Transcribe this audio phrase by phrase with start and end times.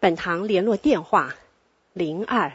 [0.00, 1.34] 本堂联络电话：
[1.92, 2.54] 零二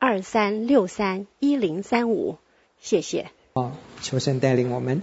[0.00, 2.38] 二三六三一零三五。
[2.80, 3.30] 谢谢。
[3.54, 5.00] 好，求神带领我们。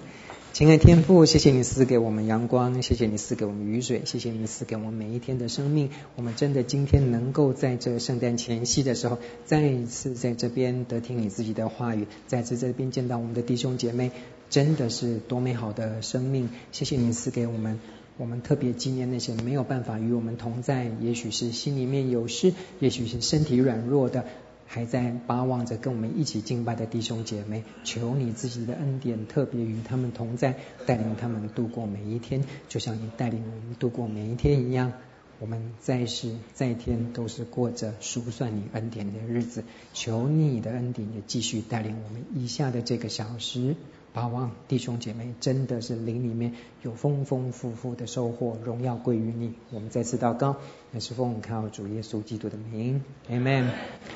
[0.52, 5.90] 亲爱的天父，谢谢你赐给我们阳光，谢谢你赐给我们雨水，谢谢你赐给我们每一天的生命。
[6.18, 14.12] 我们真的今天能够在这圣诞前夕的时候，再一次在这边得听你自己的话语，再次在这边见到我们的弟兄姐妹，
[14.50, 16.50] 真的是多美好的生命。
[16.74, 17.80] 谢谢你赐给我们，
[18.20, 24.26] 我们特别纪念那些没有办法与我们同在，也许是心里面有事，也许是身体软弱的。
[24.68, 34.92] 还在巴望着跟我们一起敬拜的弟兄姐妹，求你自己的恩典特别与他们同在，带领他们度过每一天，就像你带领我们度过每一天一样。
[35.40, 39.64] 我们在世在天都是过着数算你恩典的日子，
[39.94, 43.78] 求你的恩典也继续带领我们以下的这个小时。
[44.14, 49.54] 盼望弟兄姐妹真的是灵里面有丰丰富富的收获，荣耀归于你。
[49.72, 50.58] 我们再次祷告，
[50.92, 53.66] 乃是奉靠主耶稣基督的名，Amen。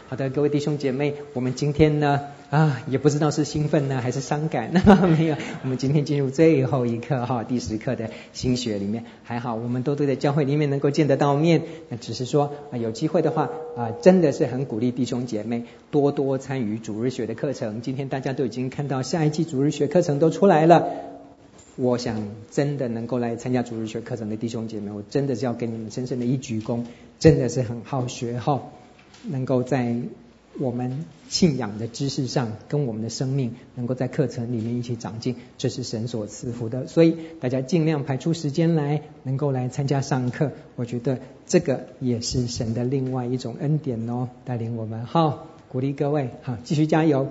[0.08, 2.20] 好的，各位弟兄姐妹，我们今天呢
[2.54, 4.72] 啊，也不知道是兴奋呢还是伤感，
[5.18, 5.36] 没有。
[5.64, 11.64] 我们今天进入最后一课哈，第十课的心学里面，还好我们都都在教会里面能够见得到面。
[11.90, 17.82] 那只是说啊，有机会的话啊，真的是很鼓励弟兄姐妹多多参与主日学的课程。
[17.82, 19.88] 今天大家都已经看到下一季主日学。
[19.88, 20.86] 课程都出来了，
[21.76, 26.84] 我想真的能够来参加主日学课程的弟兄姐妹，我真的是要给你们深深的一鞠躬，
[27.18, 28.62] 真的是很好学哈，
[29.24, 29.96] 能够在
[30.60, 47.28] 我们信仰的知识上，跟我们的生命能够在课程里面一起长进，这是神所赐福的，所以大家尽量排出时间来，能够来参加上课，我觉得这个也是神的另外一种恩典哦，带领我们好，鼓励各位好，继续加油。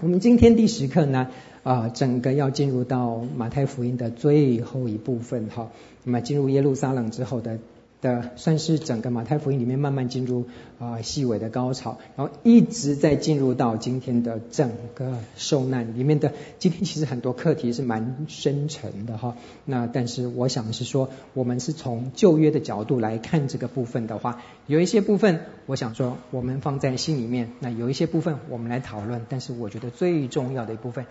[0.00, 1.30] 我们今天第十课呢，
[1.64, 5.70] 啊，整个要进入到马太福音的最后一部分哈，
[6.04, 7.58] 那么进入耶路撒冷之后的。
[8.00, 10.46] 的算是整个马太福音里面慢慢进入
[10.78, 16.32] 啊细微的高潮，然后一直在进入到今天的整个受难里面的。
[16.58, 29.26] 今天其实很多课题是蛮深沉的哈，那但是我想是说，我们是从旧约的角度来看这个部分的话，有一些部分我想说我们放在心里面，那有一些部分我们来讨论。
[29.28, 31.04] 但是我觉得最重要的一部分，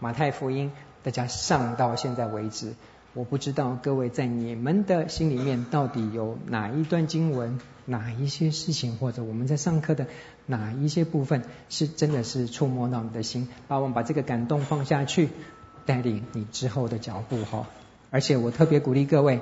[0.00, 2.74] 马太福音大家上到现在为止。
[3.14, 10.08] 我不知道各位在你们的心里面到底有哪一段经文，哪一些事情，或者我们在上课的
[10.46, 15.28] 哪一些部分，是真的是触摸到你的心，把我们把这个感动放下去，
[15.86, 17.68] 带领你之后的脚步哈。
[18.10, 19.38] 而且我特别鼓励各位，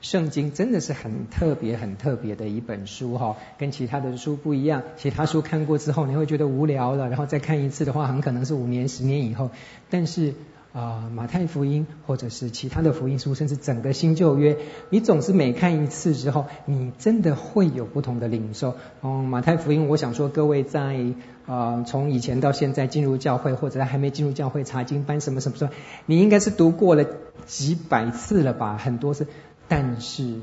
[0.00, 4.84] 圣经真的是很特别、很特别的一本书哈，跟其他的书不一样。
[4.96, 9.50] 其他书看过之后你会觉得无聊了，然后再看一次的话，很可能是五年、十年以后。
[9.90, 10.34] 但是
[10.72, 14.56] 啊，马太福音或者是其他的福音书，甚至整个新旧约，
[14.88, 18.74] 你总是每看一次之后，你真的会有不同的领受。
[19.02, 20.98] 嗯，马太福音，我想说各位在
[21.46, 25.72] 啊从以前到现在进入教会，或者还没进入教会查经班什么什么什么，
[26.06, 27.04] 你应该是读过了
[27.44, 28.78] 几百次了吧？
[28.78, 29.26] 很多次，
[29.68, 30.36] 但是。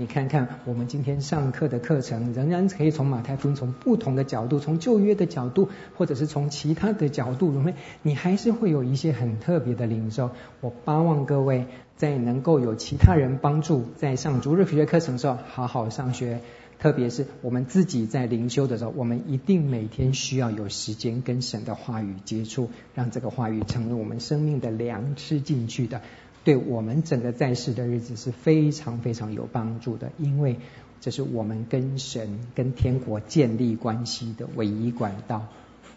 [0.00, 10.30] 你看看我们今天上课的课程，仍然可以从马太福音从不同的角度，从旧约的角度，或者是从其他的角度，里面你还是会有一些很特别的领受。
[10.60, 11.66] 我巴望各位
[11.96, 16.42] 在能够有其他人帮助，在上逐日学课程的时候好好上学，
[16.78, 26.02] 特别是我们自己在灵修的时候，我们一定每天需要有时间跟神的话语接触，让这个话语成为我们生命的粮吃进去的。
[26.48, 30.56] 对我们整个在世的日子是非常非常有帮助的，因为
[30.98, 35.46] 这是我们跟神、跟天国建立关系的唯一管道。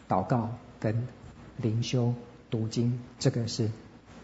[0.10, 1.08] 祷告跟
[1.56, 2.14] 灵修、
[2.50, 3.70] 读经，这个是。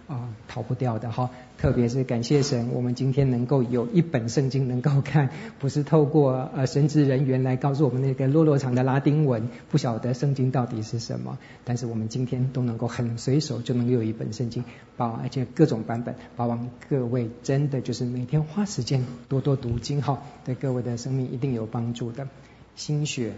[0.07, 1.29] 啊，逃不掉的哈！
[1.57, 11.37] 特别是感谢神，我们今天能够有一本圣经能够看， 不是透过呃神职人员来告诉我们那个落落长的拉丁文，不晓得圣经到底是什么。
[11.65, 14.63] 但是我们今天都能够很随手就能有一本圣经，
[14.95, 22.29] 把而且各种版本，把我们各位真的就是每天花时间多多读经哈，对各位的生命一定有帮助的。
[22.77, 23.33] 新血，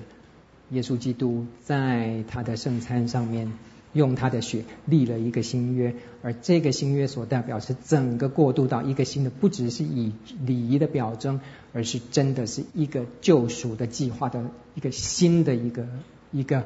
[0.69, 3.51] 耶稣基督在他的圣餐上面。
[3.94, 10.13] 用他的血立了一个新约，而这个新约所代表是整个过渡到一个新的，不只是以
[10.45, 11.41] 礼仪的表征，
[11.74, 15.88] 而是真的是一个救赎的计划的一个新的一个
[16.31, 16.65] 一个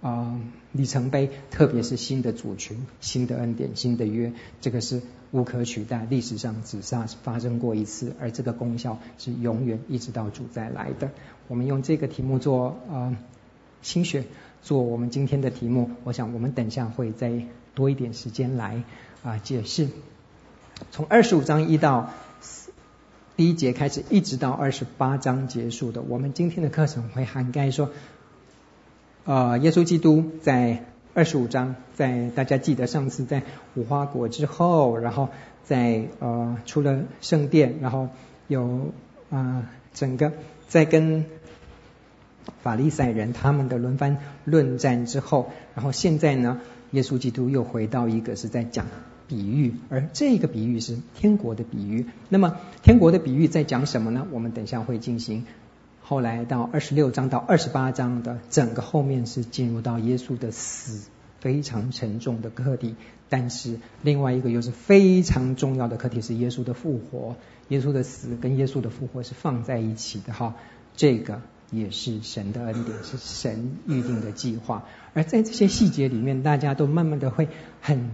[0.00, 0.40] 啊、
[0.72, 11.10] 里程碑，特别是新的主权、新的恩典、新的约，这个是无可取代，历史上只是发生过一次，而这个功效是永远一直到主再来的。
[11.48, 13.12] 我们用这个题目做啊。
[13.12, 13.16] 呃
[13.82, 14.22] 心学
[14.62, 17.32] 做我们今天的题目，我想我们等下会再
[17.74, 18.84] 多一点时间来
[19.24, 19.88] 啊解释。
[20.92, 22.10] 从二十五章一到
[23.36, 27.90] 第一节开始，一直到二十八章结束的，我们今天的课程会涵盖说，
[29.24, 33.42] 呃，耶稣基督在二十五章，在大家记得上次在
[33.74, 35.28] 无花果之后，然后
[35.64, 38.08] 在呃出了圣殿，然后
[38.46, 38.92] 有
[39.28, 40.32] 啊、整个
[40.68, 41.26] 在跟。
[42.62, 46.60] 法利赛人他们的轮番论战之后，然后现在呢，
[46.90, 48.86] 耶稣基督又回到一个是在讲
[49.28, 52.06] 比喻，而这个比喻是天国的比喻。
[52.28, 54.26] 那么天国的比喻在讲什么呢？
[54.30, 55.44] 我们等下会进行。
[56.00, 61.08] 后来到二十六章到二十八章的整个后面是进入到耶稣的死，
[61.40, 62.96] 非常沉重的课题。
[63.28, 67.36] 但是另外一个又是非常重要的课题是耶稣的复活。
[67.68, 70.56] 耶稣的死跟耶稣的复活是放在一起的哈，
[70.96, 71.40] 这个。
[71.72, 74.84] 也是神的恩典，是神预定的计划。
[75.14, 77.48] 而在这些细节里面，大家都慢慢的会
[77.80, 78.08] 很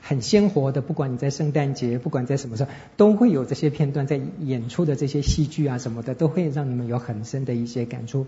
[0.00, 8.26] 很鲜活的，不管你在圣诞节，不管在什么时候，都会有这些片段在演出的这些戏剧啊什么的，都会让你们有很深的一些感触。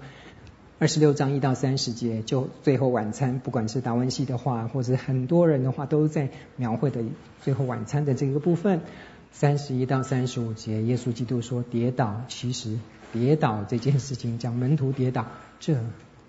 [0.79, 7.03] 二十六章一到三十节，就最后晚餐，不管是达文西的话，或者很多人的话，都在描绘的
[7.43, 8.81] 最后晚餐的这个部分。
[9.33, 12.79] 三十一到三十五节，耶稣基督说跌倒，其实。
[13.13, 15.27] 跌倒这件事情，讲门徒跌倒，
[15.59, 15.75] 这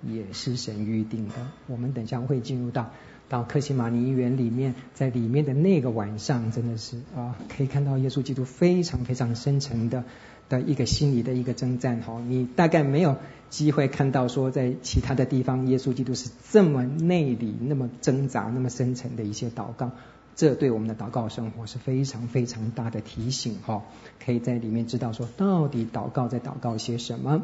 [0.03, 1.33] 也是神预定的。
[1.67, 2.91] 我们等下会进入到
[3.29, 10.03] 到克西马尼园里面，在里面的那个晚上，真的是啊，可以看到耶稣基督非常非常深沉的
[10.49, 12.01] 的一个心理的一个征战。
[12.01, 13.17] 哈，你大概没有
[13.49, 19.91] 机会看到说，在其他的地方，耶稣基督是这么内里、那么挣扎、那么深沉的一些祷告。
[20.41, 23.83] 这对我们的祷告生活是非常非常大的提醒哈，
[24.25, 27.43] 可以在里面知道说到底祷告在祷告些什么。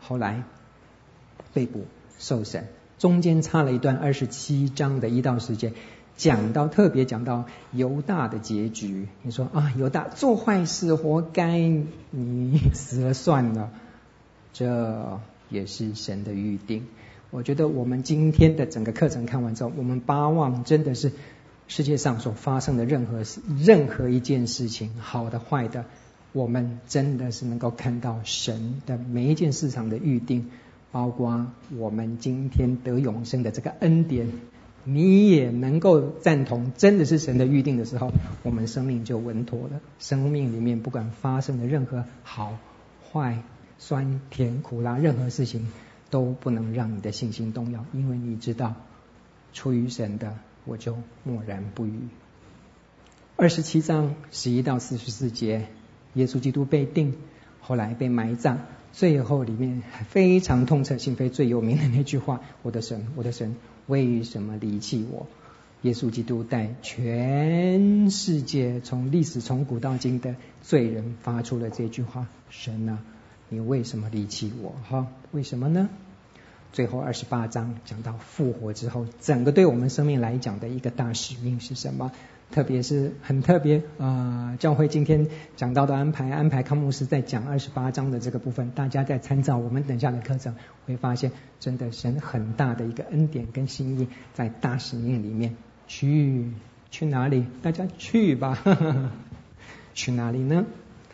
[0.00, 0.42] 后来
[1.52, 1.84] 被捕
[2.18, 2.66] 受审，
[2.98, 5.74] 中间插了一段二十七章的一到时间，
[6.16, 9.06] 讲到特别讲到犹大的结局。
[9.20, 11.58] 你说啊，犹大做坏事活该，
[12.10, 13.68] 你死了算了，
[14.54, 16.86] 这也是神的预定。
[17.30, 21.12] 我觉得我们今天的整个课程看完之后，我们巴望真的是。
[21.66, 25.86] 世界上所发生的任何事，任何一件事情，好的坏的，
[26.32, 30.50] 我们真的是能够看到神的每一件事上的预定，
[30.92, 31.46] 包括
[31.76, 34.30] 我们今天得永生的这个恩典，
[34.84, 38.12] 你也能够赞同，真的是神的预定的时候，
[38.42, 39.80] 我们生命就稳妥了。
[39.98, 42.58] 生命里面不管发生的任何好
[43.10, 43.42] 坏、
[43.78, 45.68] 酸甜苦辣，任何事情
[46.10, 48.74] 都不能让你的信心动摇，因为你知道
[49.54, 50.36] 出于神的。
[50.64, 51.98] 我就默然不语。
[53.36, 55.66] 二十七章十一到四十四节，
[56.14, 57.14] 耶稣基督被定，
[57.60, 58.58] 后来被埋葬，
[58.92, 63.56] 最后里面非常痛彻心扉、最有名的那句话：“我的神，我的神，
[63.86, 65.26] 为什么离弃我？”
[65.82, 73.00] 耶稣基督带全世界从历史从古到今的罪人发出了这句话：“神啊，
[73.48, 75.90] 你为什么离弃我？”哈，为什么呢？
[76.74, 82.10] 最后二十八章讲到复活之后，整个对我们生命来讲的一个大使命是什么？
[82.50, 95.54] 特别是很特别啊、呃，教会今天讲到的安排，安排康牧师在讲二十八章的这个部分，大家在参照我们等下的课程，会发现真的神很大的一个恩典跟心意在大使命里面。
[95.86, 96.50] 去
[96.90, 97.46] 去哪里？
[97.62, 98.58] 大家去吧，
[99.94, 100.66] 去哪里呢？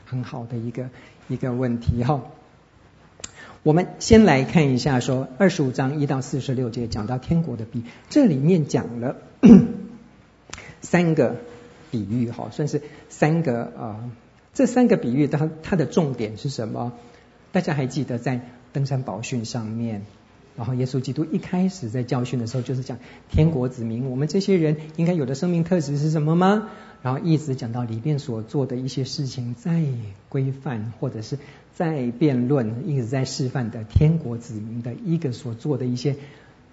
[0.07, 0.89] 很好的一个
[1.29, 2.23] 一个问题哈。
[3.63, 9.17] 我们先来看一下，说二十五章一到四十六节讲到天国的比，这里面讲了
[10.81, 11.37] 三个
[11.91, 14.11] 比喻，哈，算是三个啊、
[14.55, 16.95] 这三个比喻，它它的重点是什么？
[17.53, 18.41] 大家还记得在
[18.73, 20.07] 登山宝训上面，
[20.61, 22.99] 然后耶稣基督一开始在教训的时候，就是讲
[23.31, 26.69] 天国子民，我们这些人应该有的生命特质是什么吗？
[27.01, 29.83] 然后一直讲到里边所做的一些事情，在
[30.29, 31.39] 规范或者是
[31.73, 36.17] 再辩论，一直在示范的天国子民的一个所做的一些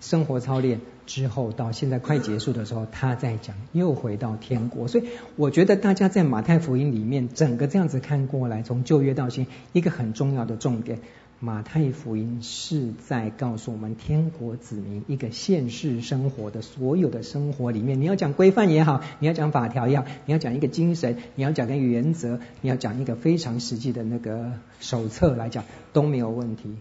[0.01, 4.89] 生活操练之后，到现在快结束的时候，他在讲又回到天国。
[4.89, 5.05] 所以
[5.37, 10.99] 我觉得大家在马太福音里面整个这样子看过来，从旧约到新，一个很重要的重点，
[11.39, 25.63] 马太福音是在告诉我们天国子民一个现世生活的所有的生活里面，你要讲规范也好，你要讲法条也好，你要讲一个精神，你要讲一个原则，你要讲一个非常实际的那个手册来讲
[25.93, 26.75] 都没有问题。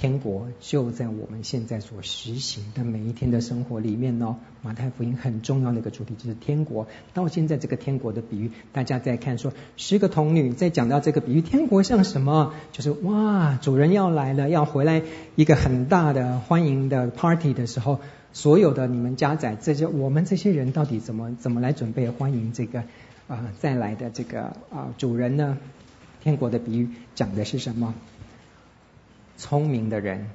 [0.00, 4.36] 天国就在我们现在所实行的每一天的生活里面哦。
[4.62, 6.86] 马太福音很重要的一个主题就是天国。
[7.14, 12.54] 到现在这个天国的比喻，大家在看说十个童女在讲到这个比喻，天国像什么？
[12.70, 15.02] 就是哇，主人要来了，要回来
[15.34, 17.98] 一个很大的欢迎的 party 的时候，
[18.32, 22.84] 所有的你们家宰这些我们这些人到底怎么怎么来准备欢迎这个
[23.26, 25.58] 啊、再来的这个啊、主人呢？
[26.22, 27.94] 天国的比喻讲的是什么？
[29.38, 30.26] 聪明的人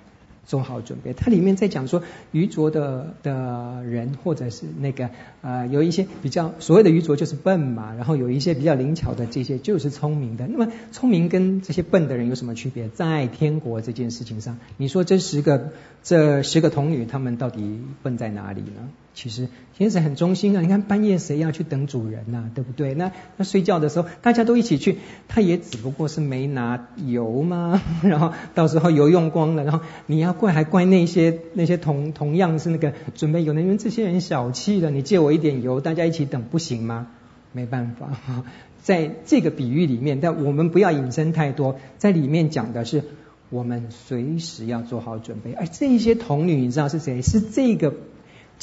[0.45, 1.13] 做好准备。
[1.13, 5.09] 它里面在讲说，愚拙的的人，或者是那个
[5.41, 10.47] 呃，有一些比较所谓的愚拙就是笨嘛，然后有一些比较灵巧的这些就是聪明的。
[10.47, 12.89] 那么聪明跟这些笨的人有什么区别？
[12.89, 18.89] 在天国这件事情上，你说这十个这十个童女，他们到底笨在哪里呢？
[19.13, 20.61] 其实天使很忠心啊！
[20.61, 22.95] 你看半夜谁要去等主人呐、对不对？
[22.95, 27.79] 那那睡觉的时候大家都一起去，他也只不过是没拿油嘛。
[28.01, 34.89] 然后到时候油用光了，然后你要怪还怪那些那些同同样是那个准备油的，因为这些人小气了。
[34.89, 37.07] 你借我一点油，大家一起等不行吗？
[37.51, 38.43] 没办法，
[38.81, 43.03] 在这个比喻里面，但我们不要引申太多，在里面讲的是
[43.51, 45.53] 我们随时要做好准备。
[45.53, 47.21] 而这一些童女，你知道是谁？
[47.21, 47.93] 是这个。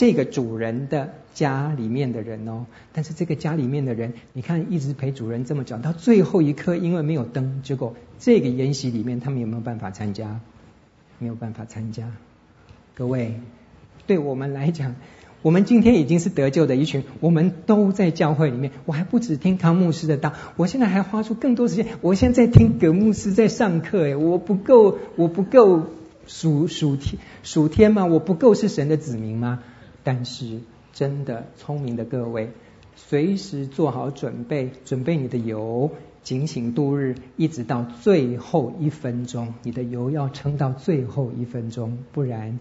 [0.00, 2.64] 这个主人的家里面的人哦，
[2.94, 10.40] 但是这个家里面的人，你看一直陪主人这么久，到最后一刻因为没有灯，结果这个筵席里面他们有没有办法参加？
[11.18, 12.10] 没有办法参加。
[12.94, 13.34] 各位，
[14.06, 14.94] 对我们来讲，
[15.42, 25.88] 我们今天已经是得救的一群，我们都在教会里面，我还不止听康牧师的道，我现在还花出更多时间，我现在听葛牧师在上课，哎，我不够，我不够
[26.26, 28.06] 属属天属天吗？
[28.06, 29.62] 我不够是神的子民吗？
[30.02, 30.60] 但是，
[30.92, 32.50] 真的聪明的各位，
[32.96, 35.90] 随时做好准备，准备你的油，
[36.22, 42.58] 警醒度日，一直到最后一分钟，你的油要撑到最后一分钟，不然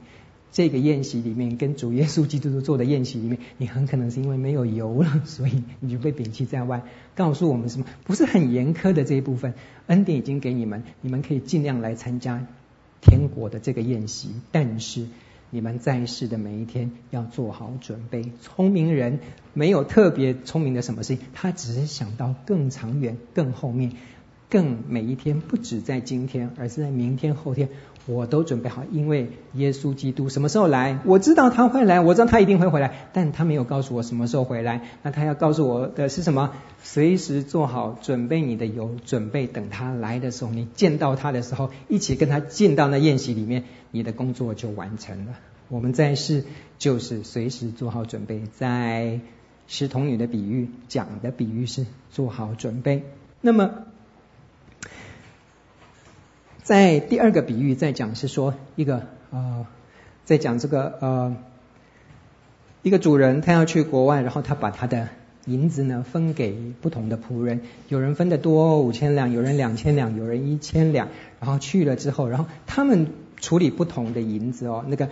[0.52, 6.84] 这个宴席里面，跟主耶稣基督做的宴席里面，你很可能是因为没有油了， 所以你就被摒弃在外。
[7.16, 7.86] 告诉我们什么？
[8.04, 9.54] 不是很严苛的这一部分，
[9.88, 12.46] 恩典已经给你们，你们可以尽量来参加
[13.02, 15.08] 天国的这个宴席，但是。
[15.52, 18.32] 你们在世的每一天要做好准备。
[18.42, 19.20] 聪明人
[19.54, 23.94] 没有特别聪明的什么事情，他只是想到更长远、更后面、
[24.50, 27.70] 更每一天，不止在今天，而是在明天、后天，
[28.08, 28.84] 我都准备好。
[28.92, 31.00] 因为耶稣基督什么时候来？
[31.06, 34.90] 我知道他会来，我知道他一定会回来，但他没有告诉我什么时候回来。
[35.04, 36.52] 那他要告诉我的是什么？
[36.82, 43.66] 随时做好准备你的油，准备等他来的时候，你见到他的时候，一起跟他进到那宴席里面。
[43.92, 45.34] 你的工作就完成了。
[45.68, 46.44] 我们在世
[46.78, 48.44] 就是随时做好准备。
[48.56, 49.20] 在
[49.68, 53.04] 十童女的比喻讲的比喻是做好准备。
[53.42, 53.72] 那么
[56.70, 59.66] 在第二个比喻在讲是说一个呃，
[60.24, 61.36] 在讲这个呃
[62.84, 65.10] 一个主人他要去国外，然后他把他的
[65.46, 71.08] 银子呢分给不同的仆人，有人分得多五千两，有人两千两，有人一千两。
[71.40, 73.08] 然后去了之后，然后他们。
[73.42, 75.08] 处理不同的银子哦，那个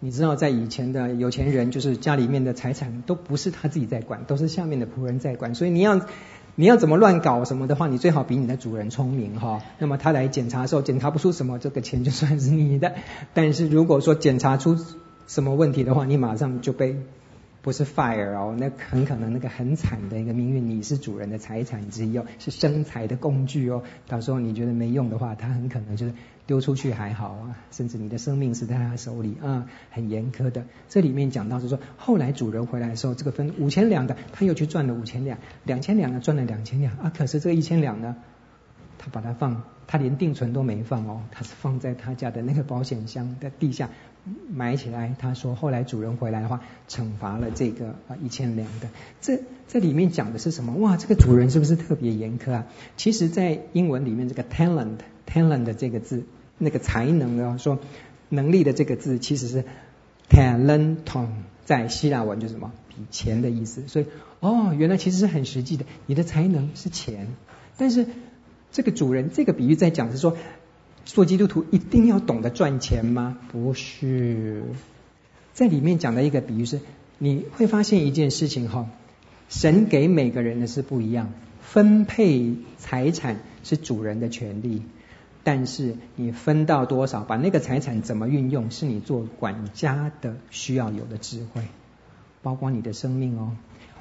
[0.00, 5.54] 你知道，在以前的有钱人，就是家里面的财产都不是他自己在管，都是下面的仆人在管。
[5.54, 6.00] 所以你要
[6.56, 9.60] 你要怎么乱搞什么的话，你最好比你的主人聪明哈。
[9.78, 12.94] 那么他来检查的时候，检查不出什么，这个钱就算是你的。
[13.32, 14.76] 但是如果说检查出
[15.26, 16.96] 什么问题的话，你马上就被。
[17.64, 23.82] 不是 fire 哦，那很可能那个很惨的一个命运，你是主人的财产之一哦，是生财的工具哦。
[24.06, 26.12] 到时候你觉得没用的话，他很可能就是
[26.46, 30.66] 丢出去还好啊，甚至你的生命是在他手里啊，很严苛的。
[30.90, 38.14] 这里面讲到是说，后来主人回来的时候，这个分五千两的，他又去赚了五千两，两千两的赚了两千两啊，可是这个一千两呢，
[38.98, 43.88] 他把它放，他连定存都没放哦，他是放在他家的那个保险箱的地下。
[44.50, 48.88] 埋起来，他说后来主人回来的话，惩罚了这个啊一千两的。
[49.20, 50.72] 这这里面讲的是什么？
[50.74, 52.66] 哇，这个主人是不是特别严苛啊？
[52.96, 56.24] 其实，在英文里面这个 talent talent 这个字，
[56.56, 57.78] 那个才能啊，说
[58.30, 59.64] 能力的这个字，其实是
[60.30, 61.28] talenton，
[61.66, 62.72] 在希腊文就是什么？
[62.88, 63.86] 比钱的意思。
[63.88, 64.06] 所以
[64.40, 67.28] 哦，原来其实是很实际的，你的才能是钱。
[67.76, 68.06] 但是
[68.72, 70.36] 这个主人这个比喻在讲是说。
[71.04, 73.38] 做基督徒一定要懂得赚钱吗？
[73.52, 74.62] 不是，
[75.52, 76.80] 在里面讲的一个比喻是，
[77.18, 78.88] 你会发现一件事情哈，
[79.48, 84.82] 神给每个人的是不一样，分配财产是主人的权利，
[85.42, 91.62] 但是你分到多少，把那个财产怎么运用，是你做管家的需要有的智慧，
[92.42, 93.52] 包括你的生命哦。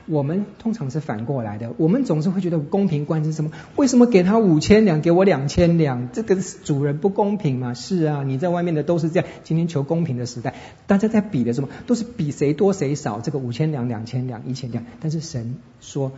[0.05, 3.51] 我们通常是反过来的，我们总是会觉得公平观是什么？
[3.77, 6.12] 为什么给他五千两，给我两千两？
[6.12, 7.74] 这个主人不公平吗？
[7.74, 9.29] 是啊，你在外面的都是这样。
[9.43, 10.55] 今天求公平的时代，
[10.88, 11.69] 大家在比的什么？
[11.88, 13.22] 都是比谁多谁少。
[13.22, 16.12] 这个五千两、两千两、一千两，但是神说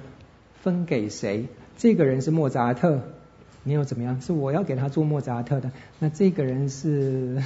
[0.64, 1.46] 分给谁？
[1.78, 3.02] 这个人是莫扎特，
[3.64, 4.20] 你又怎么样？
[4.20, 5.72] 是我要给他做莫扎特的。
[6.00, 7.44] 那这个人是。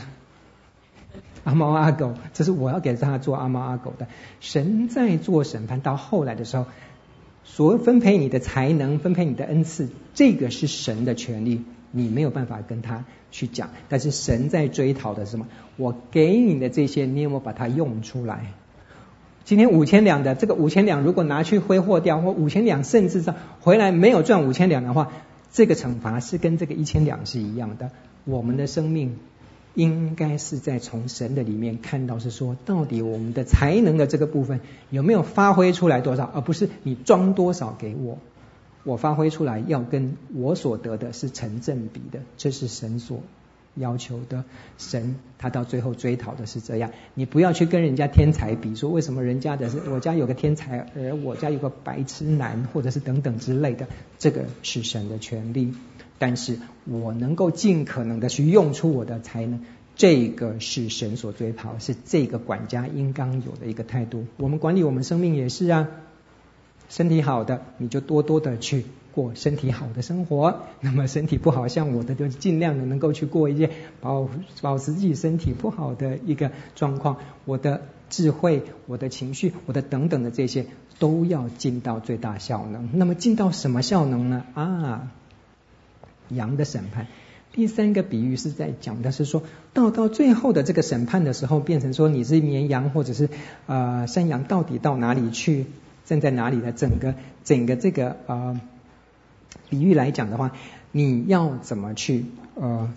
[1.50, 4.06] 阿猫阿狗，这是我要给他做阿猫阿狗的。
[4.40, 6.68] 神在做审判，到后来的时候，
[7.44, 13.72] 所分配你的才能，分配你的恩赐，这个是神的权利，你没有办法跟他去讲。
[13.88, 15.48] 但是神在追讨的是什么？
[15.76, 18.54] 我给你的这些，你有没有把它用出来？
[19.44, 25.12] 今天五千两的这个五千两，如果拿去挥霍掉，或五千两甚至上回来没有赚五千两的话，
[25.52, 27.90] 这个惩罚是跟这个一千两是一样的。
[28.26, 29.18] 我们的生命。
[29.76, 34.60] 应该是在从神的里面看到，是说到底我们的才能的这个部分
[34.90, 38.18] 有没有发挥出来多少，而不是你装多少给我，
[38.84, 43.22] 我发挥出来要跟我所得的是成正比的，这是神所
[43.80, 44.44] 要求的。
[44.78, 55.74] 神他到最后追讨的是这样，你不要去跟人家天才比，说为什么人家的是我家有个天才，而我家有个白痴男，或者是等等之类的，这个是神的权利。
[56.18, 59.62] 但是我能够尽可能的去用出我的才能，
[59.96, 64.26] 这个是神所追讨，是这个管家应当有的一个态度。
[64.36, 65.88] 我们管理我们生命也是啊，
[66.90, 68.84] 身体好的你就多多的去
[69.14, 73.70] 过身体好的生活， 那么身体不好像我的就尽量的能够去过一些
[74.02, 74.30] 保
[74.62, 77.18] 保持自己身体不好的一个状况。
[77.46, 80.66] 我的智慧、我的情绪、我的等等的这些
[80.98, 82.90] 都要尽到最大效能。
[82.94, 84.44] 那么尽到什么效能呢？
[84.54, 85.12] 啊？
[86.30, 87.08] 羊的审判，
[87.54, 89.42] 第三个比喻是在讲的是说
[89.74, 93.30] 到到最后的这个审判的时候，变成说你是绵羊或者是
[93.66, 95.66] 呃山羊，到底到哪里去，
[96.06, 98.62] 站在哪里的整个整个这个呃
[99.70, 100.52] 比喻来讲的话，
[100.92, 102.26] 你要怎么去
[102.56, 102.94] 呃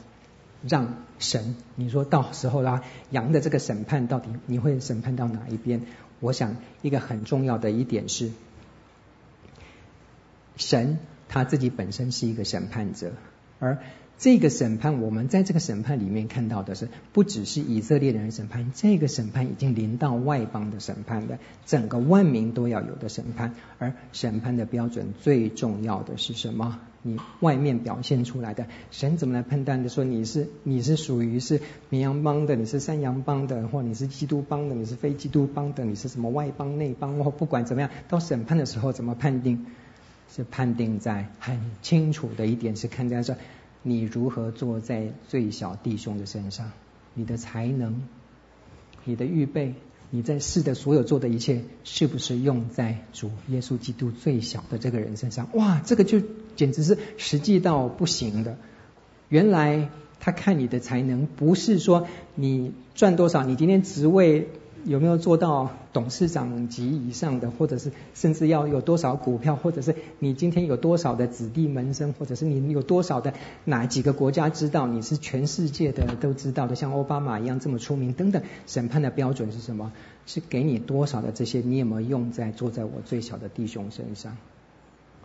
[0.67, 1.57] 让神？
[1.77, 5.83] 你说到时候啦，羊的这个审判到底你会审判到哪一边？
[6.21, 8.31] 我想一个很重要的一点是
[10.57, 10.99] 神。
[11.35, 13.13] 他自己本身是一个审判者，
[13.59, 13.79] 而
[14.23, 23.57] 这个审判，我们在这个审判里面看到的是，不只是以色列人审判，这个审判已经临到外邦的审判的，整个万民都要有的审判。
[23.81, 26.79] 而审判的标准最重要的是什么？
[27.03, 29.89] 你外面表现出来的，神怎么来判断的？
[29.89, 37.19] 说你是你是属于是绵羊帮的，你是山羊帮的，或你是基督帮的，你是非基督帮的，你是什么外邦内邦？
[37.25, 39.67] 或不管怎么样，到审判的时候怎么判定？
[40.35, 43.37] 是判定在很清楚的一点是看在说，
[43.83, 46.71] 你如何坐在最小弟兄的身上，
[47.15, 48.03] 你的才能，
[49.05, 49.75] 你的预备，
[50.11, 55.49] 你在世的所有做的一切，是不是用在主耶稣基督最小的这个人身上？
[55.55, 56.21] 哇，这个就
[56.55, 58.57] 简直是实际到不行的。
[59.29, 59.91] 原来
[60.21, 64.49] 他看你的才能，不是说你赚多少，你今天职位。
[64.85, 78.43] 有没有做到董事长级以上的，或者是甚至要有多少股票，或者是你今天有多少的子弟门生，或者是你有多少的哪几个国家知道你是全世界的都知道的，像奥巴马一样这么出名等等。
[78.67, 79.93] 审判的标准是什么？
[80.27, 84.37] 是给你多少的这些，你有没有用在坐在我最小的弟兄身上？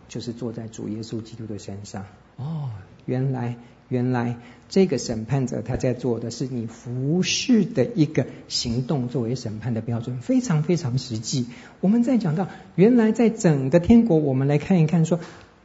[0.08, 2.06] 就是坐在主耶稣基督的身上。
[2.36, 2.70] 哦，
[3.08, 3.56] 原来。
[3.90, 4.36] 原来
[4.68, 11.46] 这个审判者他在做的是你服侍的一个行动，作为审判的标准，非常非常实际。
[11.80, 15.20] 我们在讲到原来在整个天国，我们来看一看说，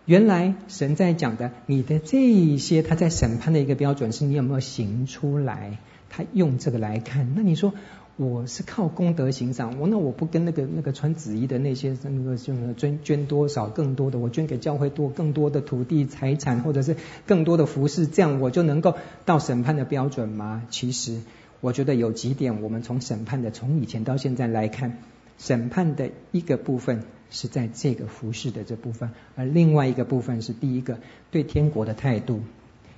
[0.05, 5.79] 原来神在讲的你的这一些，他在审判的一个标准是你有没有行出来？
[6.09, 7.73] 他用这个来看，那你说。
[8.15, 16.95] 我是靠功德行赏，我那我不跟那个那个穿紫衣的那些那个就是捐捐多少更多的，我捐给教会多更多的土地财产，或者是
[17.25, 18.95] 更多的服饰，这样我就能够
[19.25, 20.61] 到审判的标准吗？
[20.69, 21.21] 其实
[21.59, 24.99] 我觉得有几点，我们从审判的从以前到现在来看，
[25.39, 30.99] 审判的一个部分是在这个服饰的这部分，而另外一个部分是第一个
[31.31, 32.41] 对天国的态度。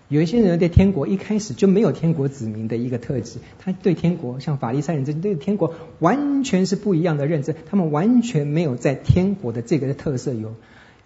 [0.07, 10.53] 有一些人对天国一开始就没有天国子民的一个特质，他对天国像法利赛人这对天国完全是不一样的认知，他们完全没有在天国的这个特色有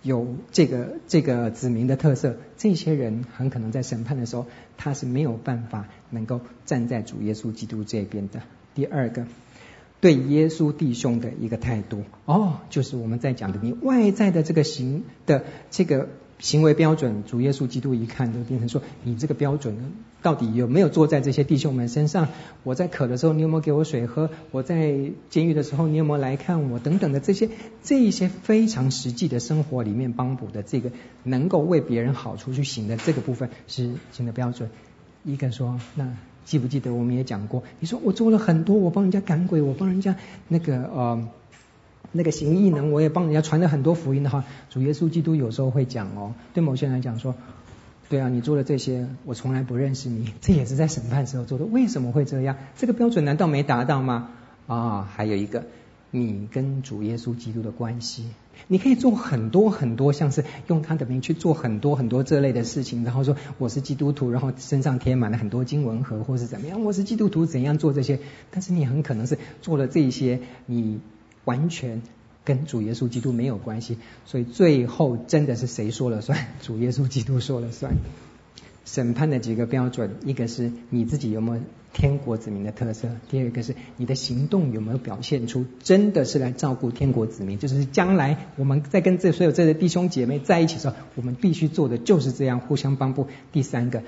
[0.03, 8.41] 有这个这个子民的特色，这些人很可能在审判的时候他是没有办法能够站在主耶稣基督这边的。
[8.75, 9.27] 第二个，
[10.01, 16.09] 对耶稣弟兄的一个态度，哦，就是我们在讲的你外在的这个行的这个。
[16.39, 22.29] 行为标准，主耶稣基督一看就变成说：你这个标准到底有没有做在这些弟兄们身上？
[22.63, 24.29] 我在渴的时候，你有没有给我水喝？
[24.51, 26.79] 我在监狱的时候，你有没有来看我？
[26.79, 27.49] 等等的这些
[27.83, 30.91] 这一些非常实际的生活里面帮补的这个
[31.23, 34.69] 能够为别人好处去行的这个部分是行的标准。
[35.25, 37.63] 一个说：那记不记得我们也讲过？
[37.81, 40.15] 你说我做了很多，我帮人家赶鬼，我帮人家
[40.47, 41.27] 那个呃。
[42.11, 47.35] 那个行异能，我也帮人家传了很多福音的话，主耶稣基督有时候会讲哦，对某些人来讲说，
[48.09, 52.57] 对啊，你做了这些，我从来不认识你， 这也是在审判时候做的，为什么会这样？
[52.75, 54.31] 这个标准难道没达到吗？
[54.65, 55.65] 啊、哦，还有一个，
[56.09, 58.25] 你跟主耶稣基督的关系，
[58.67, 68.19] 你可以做很多很多，像是用他的名去做很多很多这类的事情，然后说我是基督徒，然后身上贴满了很多经文盒，或是怎么样，我是基督徒，怎样做这些？
[68.49, 70.99] 但是你很可能是做了这些，你。
[71.45, 72.01] 完全
[72.43, 76.47] 跟主耶稣基督没有关系，所以最后真的是谁说了算？
[76.61, 77.93] 主耶稣基督说了算。
[78.85, 81.61] 审判的几个标准，一个是你自己有没有
[81.93, 93.27] 天国子民的特色，第二个是你的行动有没有表现出真的是来照顾天国子民，就是将来我们在跟这所有这些弟兄姐妹在一起的时候，我们必须做的就是这样，互相帮助。
[93.51, 94.01] 第三个，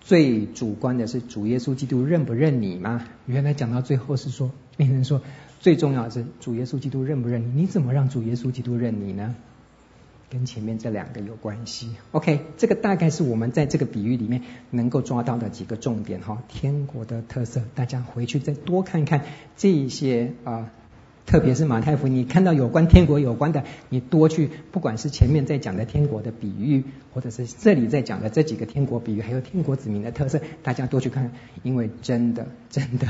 [0.00, 3.06] 最主观的是主耶稣基督认不认你吗？
[3.26, 5.22] 原来讲到最后是说，病人说。
[5.60, 7.60] 最重要的是主耶稣基督认不认你？
[7.60, 9.36] 你怎么让主耶稣基督认你呢？
[10.30, 11.90] 跟前面这两个有关系。
[12.12, 16.42] OK，这个大概是我们在这个比喻里面能够抓到的几个重点哈。
[16.48, 19.24] 天国的特色，大家回去再多看看
[19.56, 20.70] 这一些啊、
[21.26, 33.08] 特别是马太福音，你看到有关天国有关的，你多去，不管是前面在讲的天国的比喻，或者是这里在讲的这几个天国比喻，还有天国子民的特色，大家多去看，因为真的真的。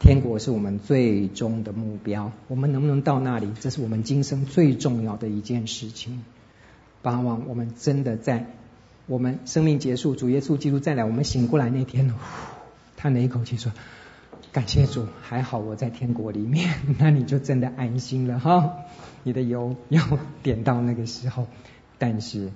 [0.00, 6.24] 天国是我们最终的目标，我们能不能到那里，这是我们今生最重要的一件事情。
[7.02, 8.46] 盼望我们真的在
[9.06, 12.12] 我们生命结束，主耶稣基督再来，我们醒过来那天，
[12.96, 13.72] 叹了一口气说
[14.52, 16.74] ：“感谢主，还好我在天国里面。
[16.98, 18.72] ”那你就真的安心了哈。
[19.22, 20.02] 你的油要
[20.42, 21.46] 点到那个时候，
[21.98, 22.50] 但是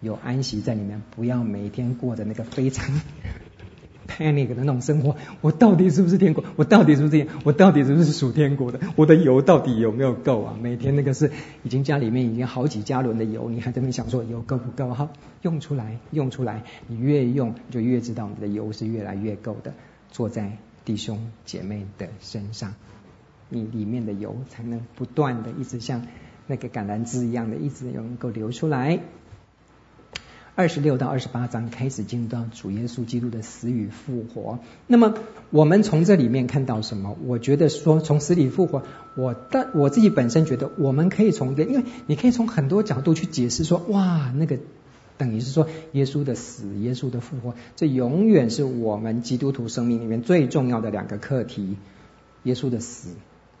[0.00, 3.00] 有安息在里面，不要每天过的那个非常。
[4.06, 6.42] Panic 的那种生活，我到底是不是天国？
[6.56, 7.28] 我到底是不是这样？
[7.44, 8.80] 我到底是不是属天国的？
[8.94, 9.16] 我的？
[9.16, 10.56] 油到底有没有够啊？
[10.60, 13.24] 每天那个是已经家里面已经好几加仑的？
[13.24, 14.94] 油，你还在那想说油够不够？
[14.94, 15.10] 哈，
[15.42, 18.46] 用出来，用出来，你越用就越知道你的？
[18.46, 19.72] 油是越来越够的。
[20.12, 22.08] 坐在弟兄姐妹的？
[22.20, 22.74] 身上，
[23.48, 24.12] 你里面的？
[24.12, 25.50] 油才能不断的？
[25.58, 26.06] 一直像
[26.46, 29.00] 那个橄榄枝一样的，一直能够流出来。
[30.56, 34.58] 二十六到二十八章开始进入到主耶稣基督的死与复活。
[34.86, 35.12] 那么
[35.50, 37.14] 我们从这里面看到什么？
[37.26, 38.82] 我觉得说从死里复活，
[39.16, 44.58] 我但我自己本身觉得我们可以从这，因为你可以从很多角度去解释说，哇，那个
[45.18, 51.76] 等于是说耶稣的死、耶稣的复活，这永远是我们基督徒生命里面最重要的两个课题。
[52.44, 53.10] 耶稣的死。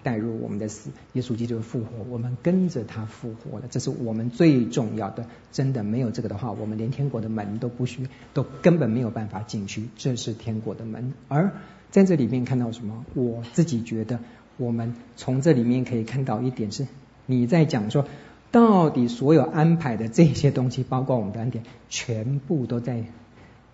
[0.06, 5.26] 带入我们的死，耶稣基督复活，我们跟着他复活了，这是我们最重要的。
[5.50, 9.88] 真的没有这个的话，我们连天国的门都不需，都根本没有办法进去。
[9.96, 11.12] 这是天国的门。
[11.26, 11.50] 而
[11.90, 13.04] 在这里面看到什么？
[13.14, 14.20] 我自己觉得，
[14.58, 16.86] 我们从这里面可以看到一点是，
[17.26, 18.06] 你在讲说，
[18.52, 23.02] 到底所有安排的这些东西，包括我们的恩典，全部都在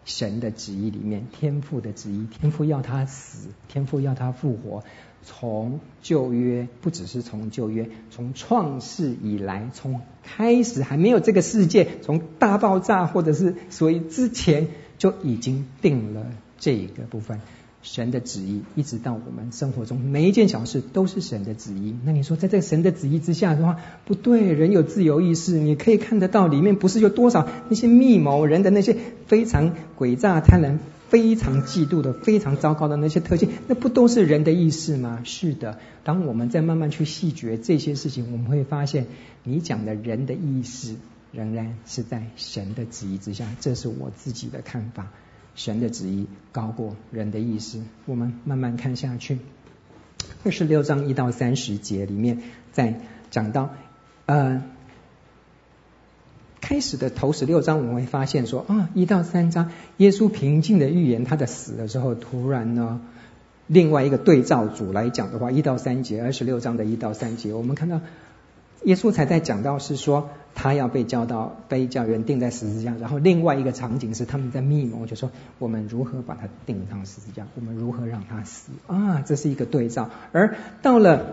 [0.06, 4.82] 神的旨意里面，天父的旨意，天父要他死，天父要他复活。
[5.24, 16.26] 从旧约，不只是从旧约，从创世以来，从开始还没有这个世界，从大爆炸或者是所以之前就已经定了
[16.58, 17.40] 这个部分，
[17.82, 21.94] 神的旨意，一直到我们生活中每一件小事都是神的旨意。
[22.04, 30.78] 那你说，在这个神的旨意之下的话，不对，人有自由意识，你可以看得到里面不是有多少那些密谋人的那些非常诡诈贪婪。
[31.12, 35.20] 非常嫉妒的、非常糟糕的那些特性，那不都是人的意识吗？
[35.24, 35.78] 是的。
[36.04, 39.08] 当我们再慢慢去细嚼这些事情，我们会发现，
[39.44, 40.96] 你讲的人的意识
[41.30, 43.46] 仍然是在神的旨意之下。
[43.60, 45.10] 这是我自己的看法。
[45.54, 47.82] 神的旨意高过人的意识。
[48.06, 49.36] 我们慢慢看下去，
[50.44, 52.40] 二十六章一到三十节里面，
[52.72, 53.74] 在讲到
[54.24, 54.62] 呃。
[56.62, 63.00] 开始的头十六章，我们会发现说啊，一到三章，耶稣平静的预言他的死的时候，突然呢，
[63.66, 68.00] 另外一个对照组来讲的话，一到三节，二十六章的一到三节，我们看到
[68.84, 81.26] 耶稣才在讲到是说他要被交到被叫人钉在十字架，然后另外一个场景是他们在密谋，就说我们如何把他钉上十字架，我们如何让他死啊，这是一个对照，而到了。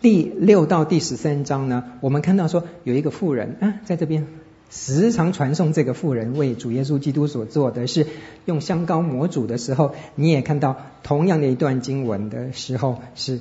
[0.00, 4.26] 第六到第十三章呢，我们看到说有一个妇人啊，在这边
[4.70, 8.06] 时常传颂这个妇人为主耶稣基督所做的是
[8.46, 13.40] 用香膏抹主的时候，你也看到同样的一段经文的时候是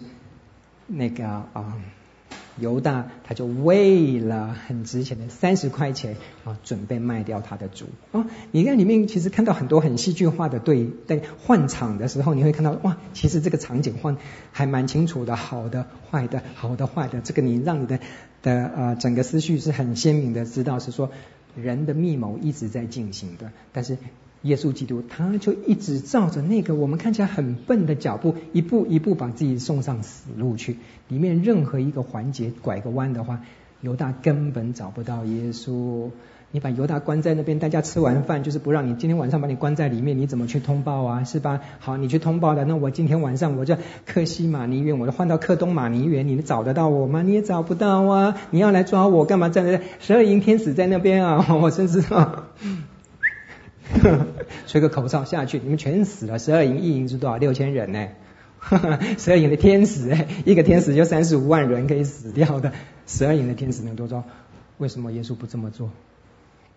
[0.87, 1.77] 那个啊。
[2.59, 8.27] 犹大他就为了很值钱的三十块钱啊，准备卖掉他的主啊！
[8.51, 14.17] 你看里面其实看到很多很戏剧化的对对换场的时候，你会看到哇，其实这个场景换
[14.51, 17.99] 还蛮清楚的，好的、坏的、好的、坏的，这个你让你的
[18.41, 21.11] 的呃整个思绪是很鲜明的，知道是说
[21.55, 23.97] 人的密谋一直在进行的，但是。
[24.43, 30.77] 耶稣基督，他就一直照着那个我们看起来很笨的脚步，一步一步把自己送上死路去。
[31.09, 33.41] 里面任何一个环节拐个弯的话，
[33.81, 36.09] 犹大根本找不到耶稣。
[36.51, 41.23] 你把犹大关在那边，大家吃完饭就是不让你今天晚上把你关在里面，你怎么去通报啊？
[41.23, 41.59] 是吧？
[41.77, 47.21] 好，你去通报了，那我今天晚上我就克西马尼园，我就换到克东马尼园，你找得到我吗？
[47.21, 48.35] 你也找不到啊！
[48.49, 49.49] 你要来抓我干嘛？
[49.49, 51.45] 站在十二营天使在那边啊！
[51.61, 52.47] 我真是啊。
[54.67, 56.39] 吹个口哨下去，你们全死了。
[56.39, 57.37] 十二营一营是多少？
[57.37, 58.07] 六千人呢？
[59.17, 62.73] 十二营的天使，哎，一个天使就三十五万人可以死掉的。
[63.07, 64.23] 十二营的天使能多少？
[64.77, 65.89] 为什么耶稣不这么做？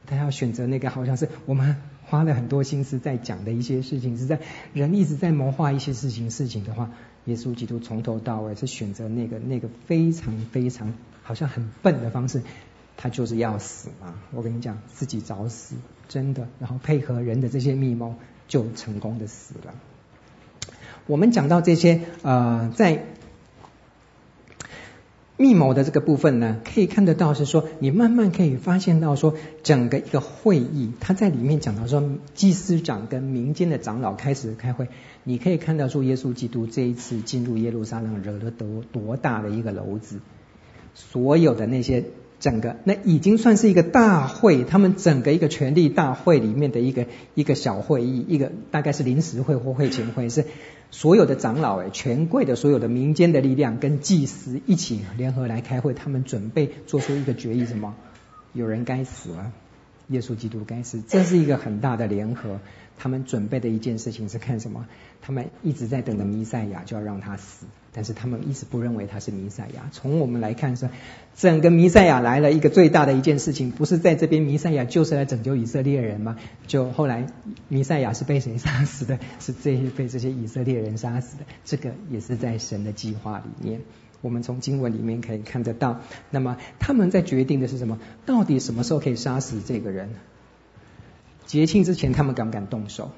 [0.06, 4.40] 他要选择那个好像是我们花了很多心思在讲的一些事情，是在
[4.72, 6.90] 人一直在谋划一些事情事情的话，
[7.26, 12.42] 耶稣基督从头到尾是选择那个那个非常非常好像很笨的方式。
[12.94, 14.14] 他就是要死嘛！
[14.32, 15.74] 我跟你讲，自己找死，
[16.12, 19.72] 真的，然后配合人的这些密谋，就成功的死了。
[21.06, 23.06] 我们讲到这些，呃，在
[25.38, 34.88] 密谋的这个部分呢，可以看得到是说，你慢慢可以发现到说，整个一个会议，他在里面讲到说，祭司长跟民间的长老开始开会，
[35.24, 40.20] 你可以看到说，耶稣基督这一次进入耶路撒冷，惹了多多大的一个篓子，
[40.94, 42.04] 所有的那些。
[42.42, 50.46] 整个那已经算是一个大会，他们整个一个权力大会里面的一个一个小会议，一个大概是临时会或会前会，是
[50.90, 57.94] 所有的长老诶，权贵的所有的民间的力量跟祭司一起联合来开会，他们准备做出一个决议，什么？
[58.52, 59.52] 有人该死了，
[60.08, 62.58] 耶稣基督该死，这是一个很大的联合。
[62.98, 64.86] 他们准备的一件事情是看什么？
[65.20, 67.66] 他们一直在等着弥赛亚，就要让他死。
[67.94, 69.90] 但是他们一直不认为他是弥赛亚。
[69.92, 70.88] 从我们来看是，
[71.36, 76.38] 整个弥赛亚来了一个最大的一件事情，不是在这边弥赛亚就是来拯救以色列人吗？
[76.66, 77.26] 就后来
[77.68, 79.18] 弥赛亚是被谁杀死的？
[79.40, 81.44] 是这些被这些以色列人杀死的。
[81.64, 83.80] 这个也是在神的计划里面。
[84.22, 86.00] 我们从经文里面可以看得到。
[86.30, 87.98] 那么他们在决定的是什么？
[88.24, 90.10] 到底什么时候可以杀死这个人？
[91.44, 93.10] 节庆之前，他们敢不敢动手？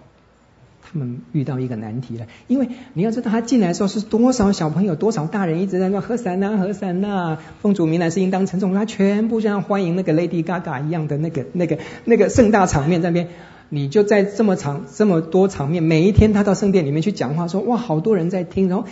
[0.95, 13.29] 他们遇到一个难题了，因为你要知道，他进来的时候是多少小朋友、多少大人一直在那和散呐、和散呐，奉主名来是应当称颂，他全部像欢迎那个 Lady Gaga 一样的那个、那个、那个盛大场面在那边。
[13.71, 18.87] 你就在这么场、这么多场面，每一天他到圣殿里面去讲话，说哇，好多人在听，然后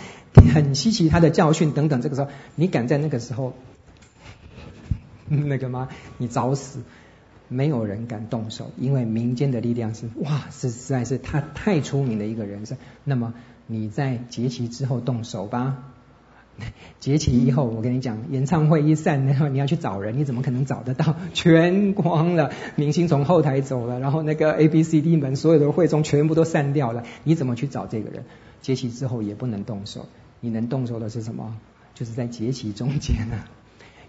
[0.53, 2.01] 很稀奇他的教训等等。
[2.01, 3.53] 这个时候，你敢在那个时候
[5.29, 5.87] 那个吗？
[6.17, 6.79] 你找死！
[7.47, 12.77] 没有人敢动手，因为民间的力量是哇，是实在是他太出名的一个人是。
[13.03, 13.33] 那么
[13.67, 15.83] 你在节期之后动手吧，
[16.99, 21.15] 节期以后，我跟你讲，演唱会一散，然后你要去找人，你怎么可能找得到？
[21.33, 28.23] 全光了，明星从后台走了，然后那个 A B C D 门所有的会中全部都散掉了，你怎么去找这个人？
[28.61, 30.07] 节期之后也不能动手，
[30.39, 31.57] 你能动手的是什么？
[31.93, 33.45] 就是在节期中间啊，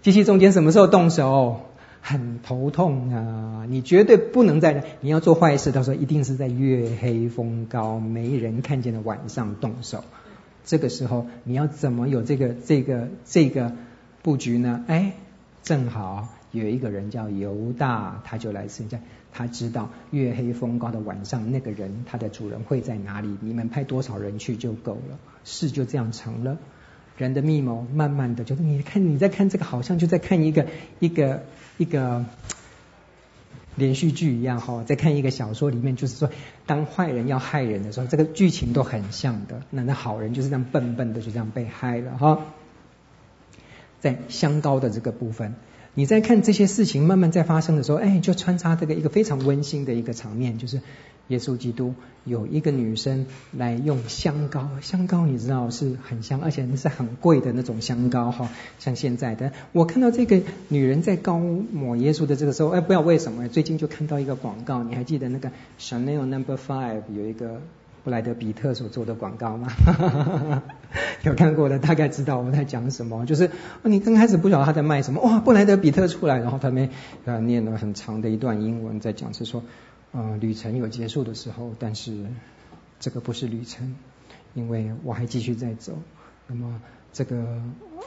[0.01, 1.61] 节期中间什么时候动手？
[2.07, 3.65] 很头痛啊！
[3.67, 10.03] 你绝对不能在你要做坏事，到时候一定是在月黑风高、没人看见的晚上动手。
[10.65, 13.73] 这个时候你要怎么有这个这个这个
[14.21, 14.85] 布局呢？
[14.85, 15.13] 哎，
[15.63, 18.99] 正好有一个人叫犹大，他就来参加。
[19.33, 23.35] 他知道月黑风高的晚上，那个人他的主人会在哪里？
[23.41, 25.17] 你们派多少人去就够了。
[25.43, 26.59] 事就这样成了。
[27.17, 30.67] 人的密谋，慢慢的，就是你看你在看这个，好像就在看一个
[30.99, 31.43] 一个。
[31.77, 32.23] 一个
[33.75, 36.29] 连续剧一样哈，在看一个小说里面，就是说，
[36.65, 39.59] 当坏人要害人的时候，这个剧情都很像的。
[39.71, 42.45] 那那好人就是这样笨笨的就这样被害了哈。
[43.99, 45.55] 在香膏的这个部分，
[45.95, 50.79] 你在看这些事情慢慢在发生的时候，哎，就穿插这个一个非常温馨的一个场面，就是。
[51.27, 58.49] 耶稣基督有一个女生来用香膏，香膏你知道是很香，而且是很贵的那种香膏哈。
[58.79, 67.61] 像现在的，我看到这个女人在膏抹耶稣的这个时候，哎，不知道为什么，最近就看到一个广告，你还记得那个 Chanel Number Five 有一个
[68.03, 69.67] 布莱德彼特所做的广告吗？
[71.23, 73.49] 有看过的大概知道我们在讲什么，就是
[73.83, 76.89] 你刚开始不晓得他在卖什么，哇，布莱德彼特出来，然后他们
[77.25, 79.63] 呃念了很长的一段英文在讲，是说
[80.15, 82.25] 呃旅程有结束的时候，但是
[82.99, 83.95] 这个不是旅程，
[84.53, 86.01] 因为我还继续在走。
[86.47, 87.61] 那么这个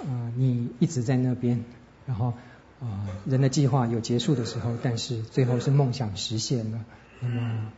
[0.07, 1.62] 呃你一直在那边，
[2.07, 2.33] 然后
[2.81, 6.85] 呃人的计划有结束的时候，但是最后是梦想实现了。
[7.21, 7.73] 那么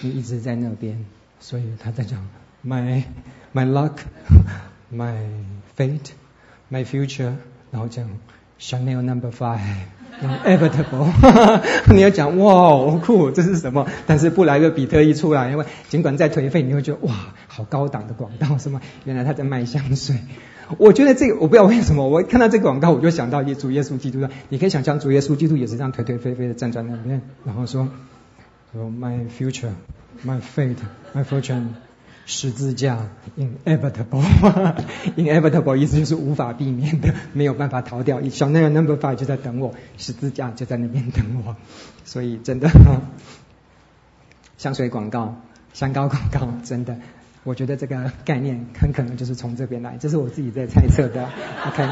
[0.00, 1.04] 你一直在那边，
[1.40, 2.26] 所以他在讲
[2.64, 3.04] my
[3.52, 3.98] my luck,
[4.92, 5.18] my
[5.76, 6.12] fate,
[6.70, 7.34] my future，
[7.70, 8.08] 然后讲
[8.58, 9.58] Chanel number five,
[10.20, 11.10] inevitable。
[11.92, 13.86] 你要讲哇，好酷，这是什么？
[14.06, 17.14] 但是布莱德彼特一出来，因为尽管再颓废，你会觉得哇，
[17.48, 18.80] 好高档的广告是吗？
[19.04, 20.16] 原来他在卖香水。
[20.78, 24.30] 我觉得这个我不知道为什么，我看到这个广告我就想到耶主耶稣基督了。
[24.48, 27.88] 你可以想象主耶稣基督也是这样颓颓废废的站在那边，然后说。
[28.72, 29.70] 说 My future,
[30.26, 30.78] my fate,
[31.14, 31.74] my fortune，
[32.26, 38.20] 十字架，inevitable，inevitable 意思就是无法避免的，没有办法逃掉。
[38.30, 41.56] 小那个 number five 就在等我，十字架就在那边等我。
[42.04, 42.70] 所以真的，
[44.58, 45.40] 香水广告、
[45.72, 46.96] 香膏广告，真的，
[47.42, 51.28] 我觉得这个概念很可能就是从这边来，这是我自己在猜测的。
[51.68, 51.88] OK，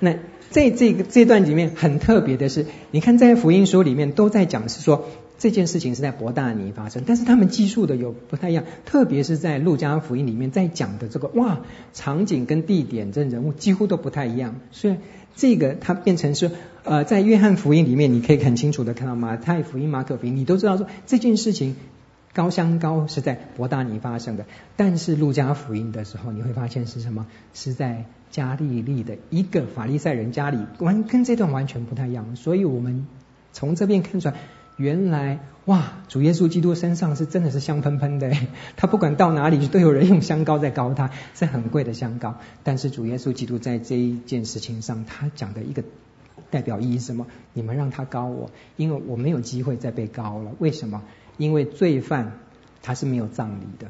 [0.00, 0.14] 那。
[0.50, 5.04] 在这个这段里面很特别的是，你看在福音书里面都在讲是说
[5.38, 11.60] 这件事情是在伯大尼发生，但是他们记述的有不太一样，特别是在路加福音里面在讲的这个哇
[11.94, 14.96] 场景跟地点这人物几乎都不太一样，所以
[15.36, 16.50] 这个它变成是
[16.84, 21.76] 呃在约翰福音里面你可以很清楚的看到马太福音、马可福音，你都知道说这件事情
[22.34, 24.44] 高香膏是在伯大尼发生的，
[24.76, 27.26] 但是路加福音的时候你会发现是什么？
[27.54, 28.04] 是在。
[28.30, 33.06] 加利利的一个法利赛人家里，完跟这段完全不太一样，所以我们
[33.54, 34.34] 从这边看出来，
[34.78, 38.32] 原来哇，主耶稣基督身上是真的是香喷喷的，
[38.76, 42.36] 他不管到哪里都有人用香膏在膏他，是很贵的香膏。
[42.62, 45.84] 但是主耶稣基督在这一件事情上，他讲的一个
[46.50, 47.26] 代表意义是什么？
[47.52, 50.52] 你们让他膏我，因为我没有机会再被膏了。
[50.58, 51.02] 为什么？
[51.36, 52.38] 因为罪犯
[52.80, 53.88] 他是没有葬礼的。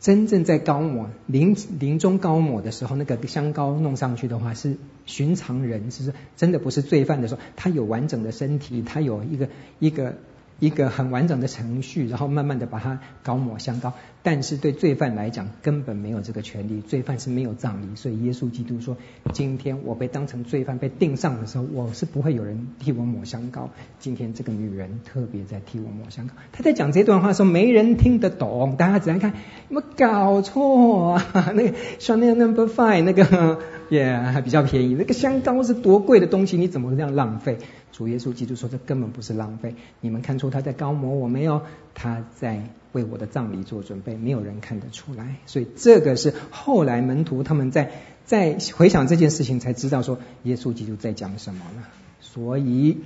[0.00, 4.76] 真正在膏抹临临终膏抹的时候，那个香膏弄上去的话，是
[5.08, 9.48] 寻常人，就是真的不是罪犯的时候，他有完整的身体，他有一个
[9.80, 10.14] 一个。
[10.58, 13.92] 一个很完整的程序，然后慢慢的把它搞抹香膏。
[14.24, 17.94] 但是对罪犯来讲，根本没有这个权利，罪犯是没有葬礼。
[17.94, 18.96] 所以耶稣基督说
[19.32, 23.70] ：“今天我被当成罪犯被钉上的时候，我是不会有人替我抹香膏。
[24.00, 28.74] 今天这个女人特别在替我抹香膏。”他在讲这段话的时候，没人听得懂。
[28.76, 29.32] 大家只能看，
[29.68, 31.52] 有没有搞错啊？
[31.54, 37.58] 那个 Chanel Number Five 那个也、yeah, 还比较便宜，那个香膏是多贵的东西，你怎么会这样浪费？
[37.90, 41.62] 主耶稣基督说：“这根本不是浪费，你们看出他在膏抹我没有？
[41.94, 45.36] 他在为我的葬礼做准备，没有人看得出来。
[45.46, 47.90] 所以这个是后来门徒他们在
[48.24, 51.82] 在回想这件事情，才知道说耶稣基督在讲什么呢？
[52.20, 52.98] 所以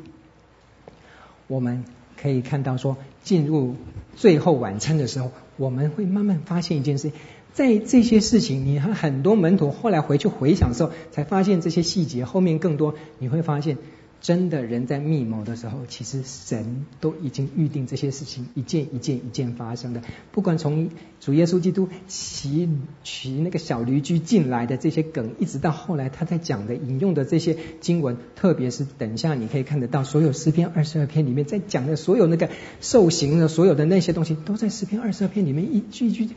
[1.47, 1.85] 我们
[2.21, 3.77] 可以看到说，进入
[4.15, 7.13] 最后晚餐的时候，我们会慢慢发现一件事，
[7.55, 13.79] 在这些事情，你看很多门徒后来回去回想的时候，才发现这些细节，后面更多你会发现。”
[14.23, 20.01] 真的人在密谋的时候，其实神都已经预定这些事情一件一件一件发生的。
[20.31, 22.69] 不管从主耶稣基督骑
[23.03, 32.49] 骑那个小驴驹进来的这些梗，一直到后来他在讲的引用的这些经文，特别是等一下你可以看得到，所有诗篇二十二篇里面在讲的所有那个
[32.81, 36.29] 受刑的所有的那些东西，都在诗篇二十二篇里面一句一句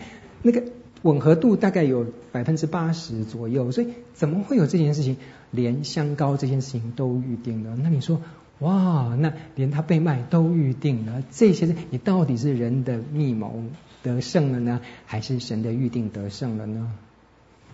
[0.41, 0.63] 那个。
[1.05, 5.17] 吻合度大概有百分之八十左右，所以怎么会有这件事情？
[5.51, 7.75] 连香膏这件事情都预定了。
[7.75, 8.19] 那你说，
[8.57, 13.65] 哇，那连他被卖都预定了，这些你到底是人的密谋
[14.01, 16.91] 得胜了呢，还是神的预定得胜了呢？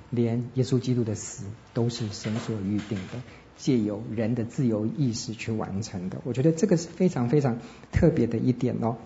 [0.09, 3.21] 连耶稣基督的死都是神所预定的，
[3.55, 6.19] 借由人的自由意识去完成的。
[6.25, 7.59] 我觉得这个是非常非常
[7.93, 8.97] 特别的一点哦。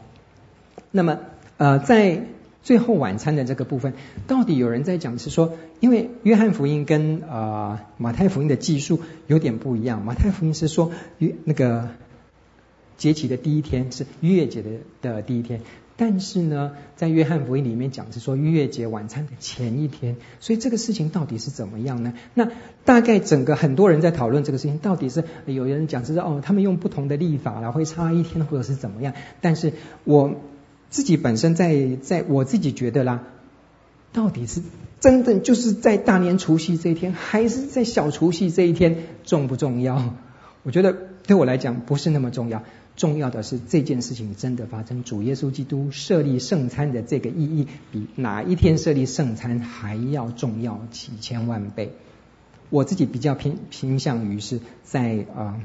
[0.90, 1.20] 那么，
[1.58, 2.24] 呃，在。
[2.66, 3.94] 最后晚餐的这个部分，
[4.26, 10.04] 到底有人在讲是说，因为约翰福音跟呃马太福音的记述有点不一样。
[10.04, 11.90] 马太福音是说逾那个
[12.98, 14.70] 节期的第一天是逾越节的
[15.04, 15.62] 的第一天，
[15.96, 20.16] 但是呢，在约翰福音里面讲是说逾越节晚餐的前一天。
[20.40, 22.14] 所以这个事情到底是怎么样呢？
[22.34, 22.50] 那
[22.84, 29.14] 大概整个很多人在讨论这个事情，到底是有人讲是说哦，他们用不同的历法啦，会差一天或者是怎么样？
[29.40, 29.72] 但是
[30.04, 30.34] 我。
[30.96, 33.24] 自己本身在在我自己觉得啦，
[34.14, 34.62] 到底是
[35.02, 40.16] 真的就是在大年除夕这一天，还是在小除夕这一天重不重要？
[40.64, 40.96] 我觉得
[41.28, 42.64] 对我来讲不是那么重要，
[42.96, 45.04] 重要的是这件事情真的发生。
[45.04, 51.92] 主耶稣基督设立圣餐的这个意义，比哪一天设立圣餐还要重要几千万倍。
[52.70, 55.60] 我自己比较偏偏向于是在啊、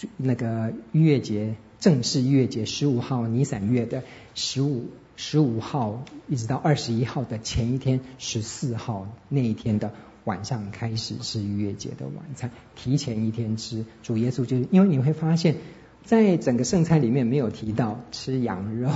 [0.00, 4.02] 呃、那个月节正式逾越节十五号尼散月的
[4.34, 9.92] 十五十五号一直到二十一号的前一天十四号那一天的
[10.24, 13.84] 晚上开始是逾越节的晚餐，提前一天吃。
[14.02, 15.56] 主耶稣就是因为你会发现。
[16.04, 18.88] 在整个圣餐里面没有提到吃羊肉，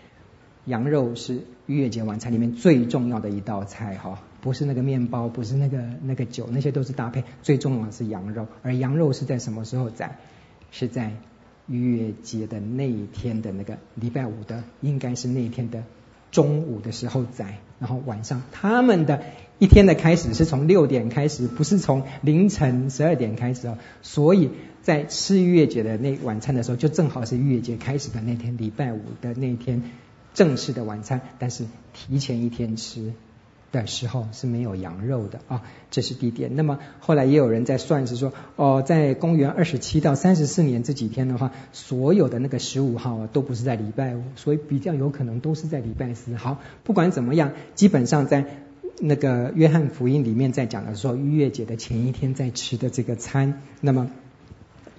[0.66, 10.18] 羊肉是逾越节晚餐里面最重要的一道菜哈，不是那个面包，不是那个那个酒，那些都是搭配，最重要的是羊肉，而羊肉是在什么时候宰？
[10.70, 11.16] 是在
[11.72, 15.82] 逾越节的那一天的那个礼拜五的，应该是那一天的
[16.30, 19.24] 中午的时候宰，然后晚上他们的
[19.58, 24.50] 一天的开始是从六点开始，不是从凌晨十二点开始哦，所以。
[24.82, 29.80] 在吃逾越节的那晚餐的时候，就正好是逾越节开始的那天，礼拜五的那天
[30.34, 31.20] 正式的晚餐。
[31.38, 33.12] 但是提前一天吃
[33.72, 36.54] 的时候是没有羊肉的啊，这是第一点。
[36.54, 46.36] 那么后来也有人在算是说，哦，在公元二十七到三十四年这几天的话，所有的那个十五号啊，都不是在礼拜五，所以比较有可能都是在礼拜四。
[46.36, 48.44] 好，不管怎么样，基本上在
[49.00, 54.10] 那个约翰福音里面在讲的时候，逾越节的前一天在吃的这个餐，那么。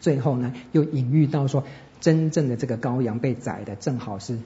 [0.02, 1.64] 最后呢，又隐喻到说，
[2.02, 4.38] 真正的这个羔羊被宰的，正好是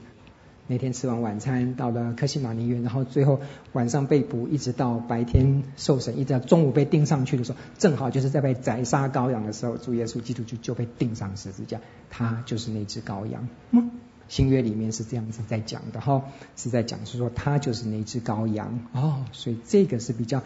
[0.68, 3.40] 那天吃完晚餐，到了科西马尼园，然后最后
[3.72, 13.48] 晚上被捕，一直到白天受审，一直到中午被钉上去的时候，正好就是在被宰杀羔羊的时候，主耶稣基督就就被钉上十字架，他就是那只羔羊。
[13.72, 13.90] 嗯，
[14.28, 16.22] 新约里面是这样子在讲的哈，
[16.54, 20.42] 是在讲是说他就是那只羔羊哦，所以这个是比较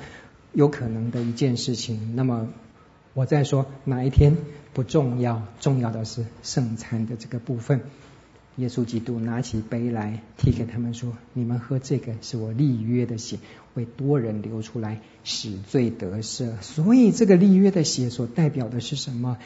[0.52, 2.16] 有可能的一件事情。
[2.16, 2.48] 那么。
[3.14, 4.38] 我在说哪一天
[4.72, 7.82] 不重要，重要的是圣餐的这个部分。
[8.56, 13.38] 耶稣基督拿起杯来，递给他们说：“你们喝这个是我立约的血，
[13.74, 19.38] 为多人流出来，使罪得赦。”所以这个立约的血所代表的是什么？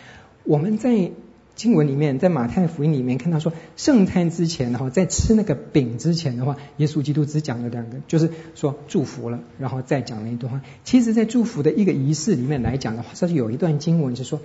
[0.45, 1.11] 我们在。
[1.57, 10.61] 经文里面，在马太福音里面看到说，圣餐之前哈，在吃那个饼之前的话，耶稣基督只讲了两个，就是说祝福了，然后再讲了一段话。
[10.85, 14.43] 其实，在祝福的一个仪式里面来讲的话，它是有一段经文是说，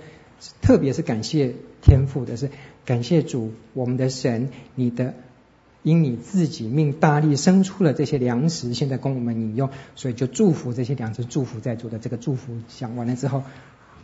[0.60, 2.50] 特别是感谢天父的是
[2.84, 5.14] 感谢主，我们的神，你的
[5.82, 13.42] 因你自己命大力生出了这些粮食，现在供我们饮用，所以就祝福这些粮食，祝福在主的这个祝福讲完了之后。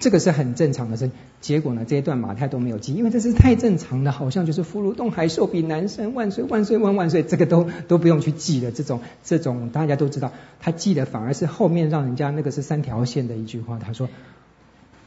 [0.01, 1.11] 这个是很正常的事，
[1.41, 8.70] 结果呢，这一段马太都没有记，因为这是太正常的，好像就是福如东海，寿比南山，万岁万岁万万岁，这个都都不用去记的。
[8.70, 14.09] 这种这种大家都知道，他记的反而是后面让人家那个是三条线的一句话，他说：“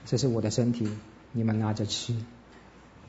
[0.06, 0.90] 这是我的身体，
[1.32, 2.16] 你们拿着吃。”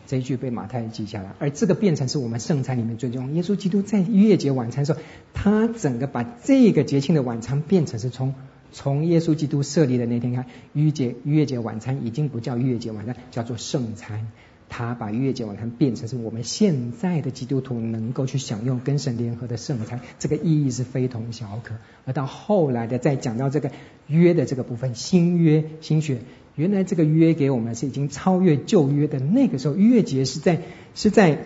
[0.06, 3.30] 这一句被马太记下来，而这个变成是我们圣餐里面最重要。
[3.34, 5.00] 耶稣基督在逾越节晚餐的时候，
[5.32, 8.34] 他整个把这个节庆的晚餐变成是从。
[8.74, 14.28] 从耶稣基督设立的那天看，逾越节逾越节晚餐已经不叫逾越节晚餐，叫做圣餐。
[14.70, 21.74] 他把逾越节晚餐变成是我们现在的基督徒能够去享用跟神联合的圣餐，这个意义是非同小可。
[22.06, 23.70] 而到后来的再讲到这个
[24.06, 26.22] 约的这个部分，新约新血，
[26.56, 29.18] 原来这个约给我们是已经超越旧约的。
[29.18, 30.60] 那个时候逾越节是在
[30.94, 31.38] 是在。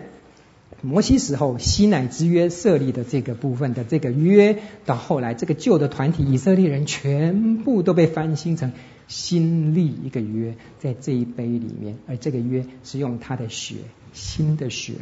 [0.81, 8.73] 摩西时候，西乃之约设立的这个部分的这个约，到后来这个旧的团体以色列人全部都被翻新成
[9.07, 13.77] 新立一个约，在这一杯里面，而这个约是用他的血，
[14.13, 14.93] 新的血，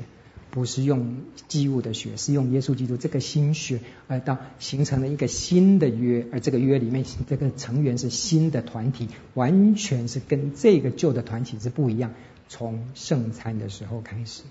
[0.56, 1.18] 不是用
[1.50, 12.14] 祭物的血，是用耶稣基督这个新血，而到形成了一个新的约，而这个约里面这个成员是新的团体，完全是跟这个旧的团体是不一样，
[12.48, 14.44] 从圣餐的时候开始。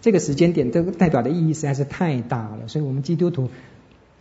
[0.00, 3.48] 这个时间点，这个代表的意义实在是太大了，所以我们基督徒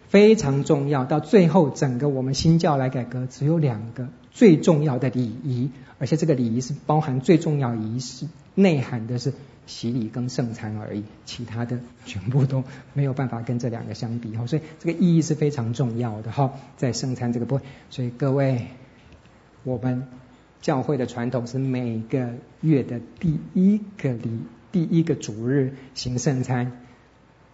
[0.09, 1.03] 非常重要。
[1.03, 9.34] 到最后，整个我们新教来改革，只有两个最重要的礼仪，而且这个礼仪是包含最重要仪式内涵的是
[9.68, 12.63] 洗礼跟圣餐而已，其他的全部都
[12.93, 14.47] 没有办法跟这两个相比哈。
[14.47, 17.68] 所以这个意义是非常重要的哈，在圣餐这个部分。
[17.91, 18.65] 所以各位，
[19.63, 20.07] 我们
[20.61, 24.39] 教会的传统是每个月的第一个礼。
[24.70, 26.74] 第一个主日行圣餐，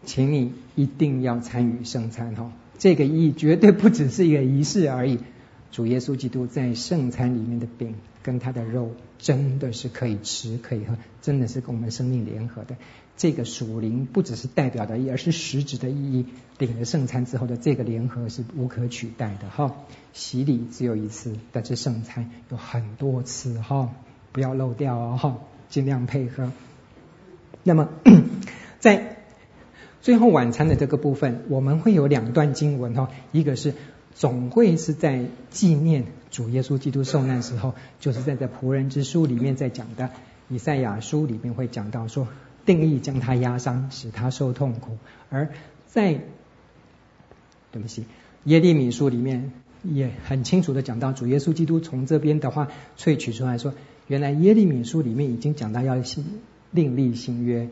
[0.03, 2.51] 请你一定要参与圣餐哈。
[2.79, 5.19] 这个意义绝对不只是一个仪式而已。
[5.71, 12.75] 主耶稣基督在圣餐里面的饼跟他的肉，真的是可以吃可以喝，真的是跟我们生命联合的。
[13.15, 16.25] 这个属灵不只是代表的意义，而是实质的意义。
[16.57, 19.75] 领了圣餐之后的这个联合是无可取代的哈。
[20.13, 23.93] 洗礼只有一次，但是圣餐有很多次哈，
[24.31, 25.37] 不要漏掉哦哈，
[25.69, 26.51] 尽量配合。
[27.61, 27.89] 那么
[28.79, 29.17] 在
[30.01, 33.75] 最后晚餐的这个部分，我们会有两段经文哈，一个是
[34.15, 40.09] 总会是在纪念主耶稣基督受难时候，就是在这仆人之书里面在讲的，
[40.49, 42.27] 以赛亚书里面会讲到说，
[42.65, 44.97] 定义将他压伤，使他受痛苦，
[45.29, 45.49] 而
[45.85, 46.21] 在
[47.71, 48.05] 对不起，
[48.45, 49.51] 耶利米书里面
[49.83, 52.67] 也很清楚的讲到，主耶稣基督从这边的话
[52.97, 53.75] 萃取出来说，
[54.07, 57.69] 原来耶利米书里面已经讲到要新另立新约。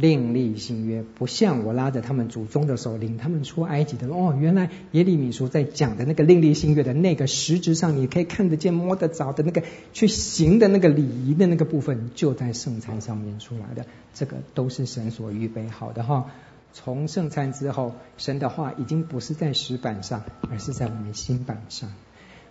[0.00, 16.30] 另立新约，不像我拉着他们祖宗的手领他们出埃及的哦，原来耶利米书在讲的那个另立新约的那个实质上，你可以看得见摸得着的那个去行的那个礼仪的那个部分，就在圣餐上面出来的，这个都是神所预备好的哈。
[16.72, 21.92] 从圣餐之后，神的话已经不是在石板上，而是在我们心板上。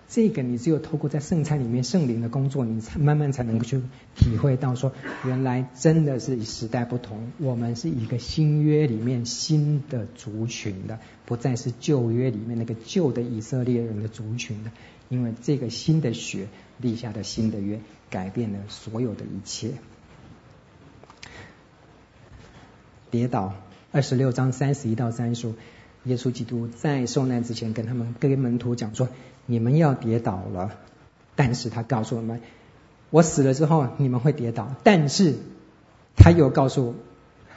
[0.10, 3.82] 这个你只有透过在圣餐里面圣灵的工作，你才慢慢才能够去
[4.16, 4.94] 体会到说，
[5.26, 14.72] 原来真的是时代不同，我们是一个新约里面新的族群的，不再是旧约里面那个旧的以色列人的族群的，
[15.10, 16.48] 因为这个新的血
[16.78, 19.72] 立下的新的约，改变了所有的一切。
[23.12, 23.56] 跌倒，
[23.92, 25.56] 二十六章三十一到三十五，
[26.04, 29.08] 耶稣基督在受难之前跟他们跟门徒讲说。
[29.50, 30.72] 你们要跌倒了，
[31.38, 32.42] 但是他告诉我们，
[33.12, 35.36] 我死了之后你们会跌倒，但是
[36.18, 36.96] 他又告诉我，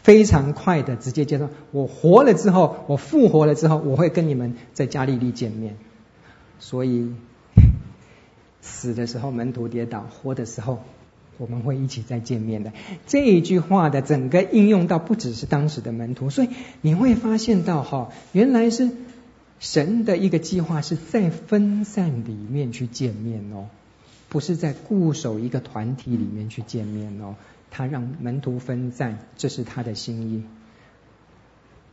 [0.01, 5.79] 非常快的直接接受，我活了之后，我复活了之后，我会跟你们在加利利见面。
[6.61, 7.13] 所以
[8.61, 10.79] 死的时候门徒跌倒，活的时候
[11.41, 12.73] 我们会一起再见面的。
[13.09, 18.91] 这一句话的整个应用到不只是当时的门徒，所以你会发现到哈，原来是。
[19.63, 23.67] 神的一个计划是在分散里面去见面哦，
[24.31, 27.35] 不是在固守一个团体里面去见面哦。
[27.71, 30.45] 他让门徒分散，这是他的心意。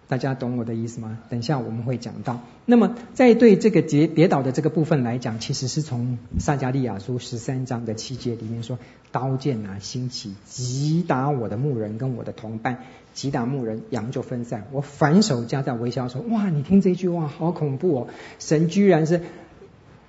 [0.09, 1.19] 大家懂我的意思吗？
[1.29, 2.39] 等一下我们会讲到。
[2.65, 8.79] 那么在对这个跌跌倒的这个部分来讲，其实是从撒迦利亚书十三章的七节里面说
[9.11, 12.83] ：“刀剑啊兴起，击打我的牧人跟我的同伴，
[13.13, 14.67] 击打牧人，羊就分散。
[14.71, 18.07] 我反手加在微笑说：哇，你听这句话好恐怖哦！
[18.39, 19.21] 神居然是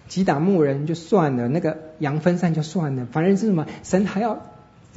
[0.06, 3.66] 击打牧人就算了，那个羊分散就算了，反正是什么？
[3.82, 4.38] 神还要。”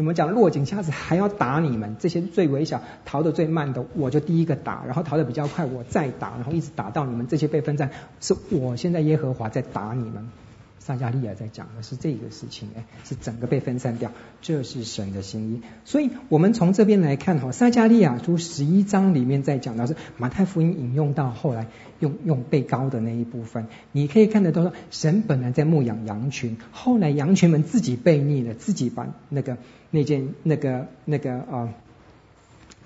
[0.01, 0.31] 怎么讲？
[0.31, 10.27] 落井下石还要打你们这些最微小、逃得最慢的，我就第一个打，然后逃得比较快，我再打，然后一直打到你们这些被分散，是我现在耶和华在打你们。
[10.83, 14.11] 撒迦利亚在讲的是这个事情，哎，是整个被分散掉，
[14.41, 15.61] 这是神的心意。
[15.85, 21.67] 所以，我们从这边来看哈，撒迦利亚书十一章里面在讲到是马太福音引用到后来
[21.99, 29.57] 用用被膏的那一部分，你可以看得到说，神本来在牧养羊群，后来羊群们自己悖逆了，自己把那个
[29.91, 31.69] 那件那个那个啊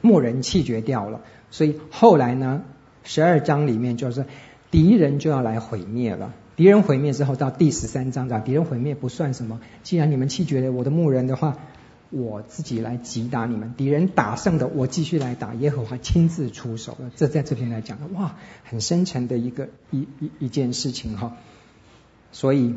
[0.01, 2.61] 牧人弃绝掉了，所以后来呢，
[3.05, 4.25] 十二章里面就是
[4.69, 6.33] 敌人就要来毁灭了。
[6.55, 9.59] 敌人毁灭之后，到第十三章讲敌人毁灭不算什么。
[9.83, 11.57] 既然你们弃绝了我的牧人的话，
[12.11, 13.73] 我自己来击打你们。
[13.75, 15.53] 敌人打胜的，我继续来打。
[15.55, 17.11] 耶和华亲自出手了。
[17.15, 21.35] 这在这边来讲的，哇，很深沉的一个一一一件事情哈。
[22.31, 22.75] 所以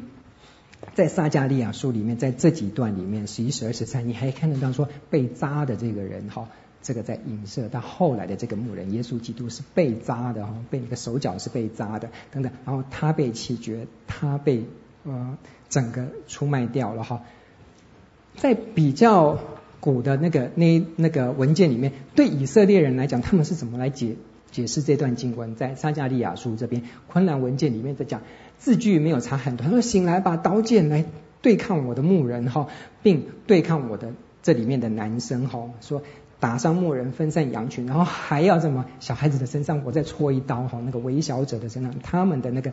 [0.94, 6.48] 在撒迦利亚书里面，在这几段里面，十一、十二、十三，你还看得到说被扎的这个人哈。
[6.80, 14.64] 这个在影射到后来的这个牧人耶稣基督是被扎的哈，被那个手脚是被扎的等等，然后他被弃绝，他被
[15.04, 15.36] 呃
[15.68, 17.22] 整个出卖掉了哈。
[18.36, 19.38] 在比较
[19.80, 24.14] 古的那个那那个文件里面，对以色列人来讲，他们是怎么来解
[24.52, 25.56] 解释这段经文？
[25.56, 28.22] 在撒迦利亚书这边昆兰文件里面在讲
[28.58, 31.04] 字句没有差很多，他说醒来把刀剑来
[31.42, 32.68] 对抗我的牧人哈，
[33.02, 36.02] 并对抗我的这里面的男生哈，说。
[36.40, 42.72] 打伤牧人，分散羊群，然后还要什么小孩子的身上，我再戳一刀哈，那个微小者的身上，他们的那个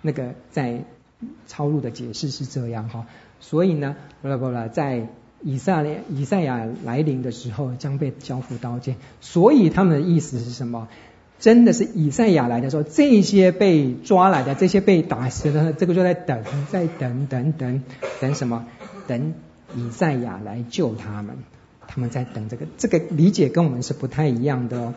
[0.00, 0.84] 那个在
[1.46, 3.06] 抄录的解释是这样哈，
[3.40, 5.08] 所以呢，不啦不啦，在
[5.42, 10.88] 以赛以赛亚来临的时候将被交付刀剑，所以他们的意思是什么？
[11.38, 17.82] 真的是以赛亚来的时候，这些被抓来的，这些被打死的，这个就在等，在等等等
[18.20, 18.64] 等什么？
[19.08, 19.34] 等
[19.74, 21.38] 以赛亚来救他们。
[21.92, 24.94] 他们在等这个，这个理解跟我们是不太一样的哦。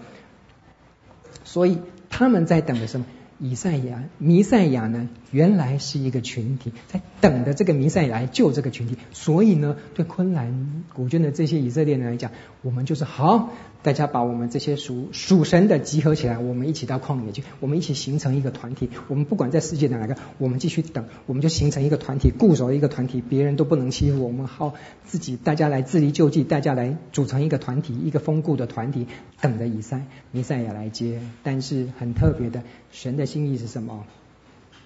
[1.43, 1.79] 所以
[2.09, 3.05] 他们在等的什么？
[3.37, 5.09] 以赛亚、弥赛亚呢？
[5.29, 8.97] 原来是一个群体，在等的这个弥赛亚来救这个群体。
[9.11, 12.31] 所以呢，对昆兰古卷的这些以色列人来讲，
[12.61, 13.51] 我们就是好
[13.85, 18.89] 大家把我们这些属属神的集合起来，我们一起到旷野去，我们一起形成一个团体。
[19.07, 24.47] 我们不管在世界的哪个，我们继续等，我们就形成一个团体，固守一个团体，别人都不能欺负我们。
[24.47, 24.73] 好，
[25.03, 29.05] 自己大家来自力救济，大家来组成一个团体，一个丰固的团体，
[29.39, 31.21] 等着以赛弥赛亚来接。
[31.43, 34.03] 但是很特别的，神的心意是什么？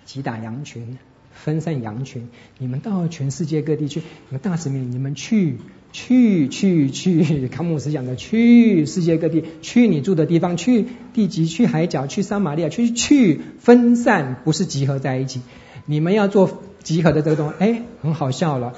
[0.04, 1.00] 击打羊群，
[1.32, 2.28] 分散羊群。
[2.58, 5.58] 你们到全世界各地去，你们大使命，你们去。
[5.92, 15.42] 去去去，康姆斯讲的去世界各地，去你住的地方，去地极，去海角，去撒玛利亚，去去分散，不是集合在一起。
[15.86, 18.74] 你们要做集合的这个东西，哎，很好笑了。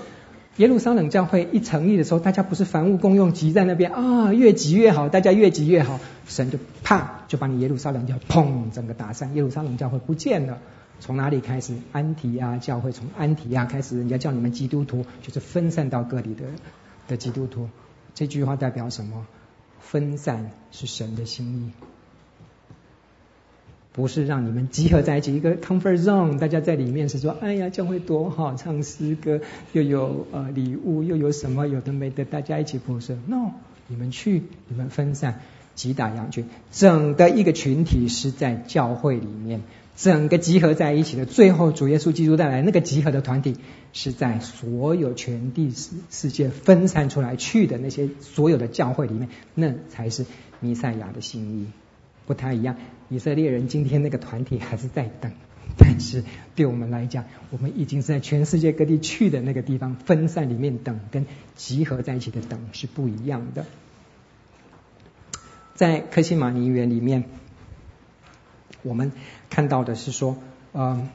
[0.57, 10.57] 耶路撒冷教会一成立的时候，大家不是凡物公用，集在那边啊，越集越好，大家越集越好，神就啪就把你耶路撒冷教砰整个打散，耶路撒冷教会不见了。
[10.99, 11.73] 从哪里开始？
[11.91, 16.43] 安提亚教会从安提亚开始，人家叫你们基督徒，就是分散到各地的。
[17.11, 17.69] 的基督徒，
[18.15, 19.27] 这句话代表什么？
[19.81, 21.71] 分散是神的心意，
[23.91, 29.41] 不是让你们集合在一起一个 comfort zone，大家在里面是说，哎呀，教会多好，唱诗歌
[29.73, 33.51] 又有呃礼物，又有什么有的没的，大家一起不是？No，
[33.87, 35.41] 你们去，你们分散，
[35.75, 39.61] 击打羊群，整个一个群体是在教会里面。
[39.95, 43.57] 整个集合在一起的，最后主耶稣基督带来那个集合的团体，
[43.93, 50.25] 是在所有全地世世界分散出来去的那些所有的教会里面，那才是
[50.59, 51.67] 弥赛亚的心意。
[52.25, 52.77] 不太一样，
[53.09, 55.33] 以色列人今天那个团体还是在等，
[55.77, 56.23] 但是
[56.55, 61.25] 对我们来讲，我们已经是在全世界各地去的那个地方分散里面等，跟
[61.55, 63.65] 集合在一起的等是不一样的。
[65.75, 67.25] 在科西马尼园里面。
[68.83, 69.11] 我们
[69.51, 70.37] 看到的是说，
[70.71, 71.07] 呃，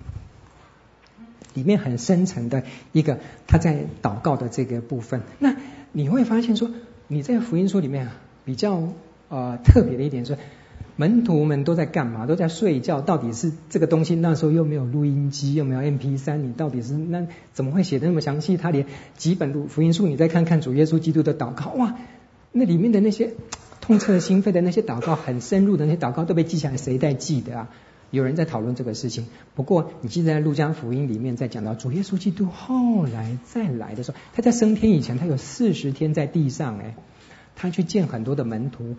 [1.54, 2.62] 里面很深层的
[2.92, 3.18] 一个
[3.48, 5.22] 他在祷告的这个部分。
[5.40, 5.56] 那
[5.90, 6.70] 你会发现说，
[7.08, 8.12] 你在福音书里面啊，
[8.44, 8.92] 比较
[9.28, 10.38] 呃特别的一点是，
[10.94, 12.26] 门徒们都在干嘛？
[12.26, 13.00] 都在睡觉。
[13.00, 18.56] 到底是这个东西那时候又没有录音机，又没有 MP3，你到底是那怎么会写的那么详细？
[18.56, 21.96] 他连几本录福音书，你再看看主耶稣基督的祷告，哇，
[22.52, 23.32] 那里面的那些。
[23.78, 27.70] 痛彻心扉的那些祷告，很深入的那些祷告都被记下来，谁在记得啊？
[28.10, 29.26] 有人在讨论这个事情。
[29.54, 36.94] 不过，你记得在路加福音里面，在讲到主耶稣基督后来再来的时候，他在升天以前，他有四十天在地上，哎，
[37.54, 38.96] 他去见很多的门徒，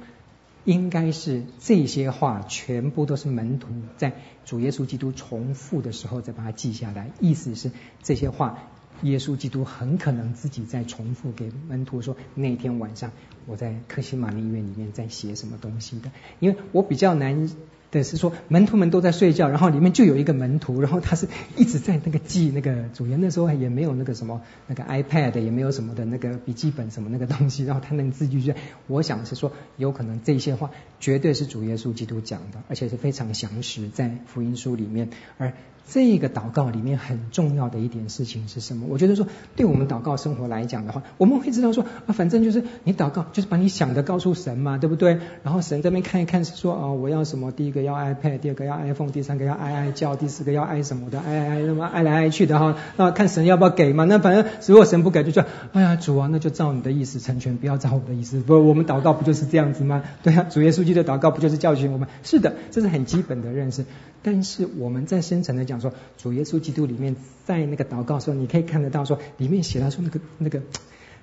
[0.65, 4.13] 应该是这些话全部都是门徒在
[4.45, 7.71] 主耶稣基督重复的时候再把它记下来，意思是
[8.03, 8.59] 这些话。
[9.03, 13.11] 耶稣基督很可能自己在重复给门徒说：“那天晚上
[13.45, 17.47] 我在克西马尼园里面在写什么东西的？”因为我比较难。
[17.89, 23.15] 的是说门徒们都在睡觉，然后里面就有一个门徒，然后他是一直在那个记那个主耶。
[23.17, 28.53] 那时候也没有那个什么那个 iPad，也没有什么的那个笔记本什么那个东西，然后他能自己去。
[28.87, 35.09] 我想是说，有可能这些话绝对是主耶稣基督讲的，而且是非常详实在福音书里面。
[35.37, 35.53] 而
[35.89, 38.85] 这个祷告里面很重要的一点事情是什么？
[38.89, 39.25] 我觉得说，
[39.55, 45.17] 对我们祷告生活来讲的话，我们会知道说啊，反正就是你祷告就是把你想的告诉神嘛，对不对？
[45.41, 47.51] 然后神这边看一看说啊，我要什么？
[47.51, 47.87] 第一个。
[47.87, 54.03] 要 iPad，第二个要 iPhone，第三个要哀哀叫，第四个要爱什么的，哀哀那么爱来爱去的哈，那看神要不要给嘛？
[54.03, 58.41] 那反正如果神不给，就叫哎呀主啊，那就照你的意思成全，不要照我的意思。
[58.41, 60.03] 不，我们祷告不就是这样子吗？
[60.21, 62.09] 对啊，主耶稣基督的祷告不就是教训我们？
[62.23, 63.85] 是的，这是很基本的认识。
[64.21, 67.15] 但是我们在深层的讲说，主耶稣基督里面
[67.45, 70.61] 在那个祷告的时候，你可以看得到说，里面写到说那个那个。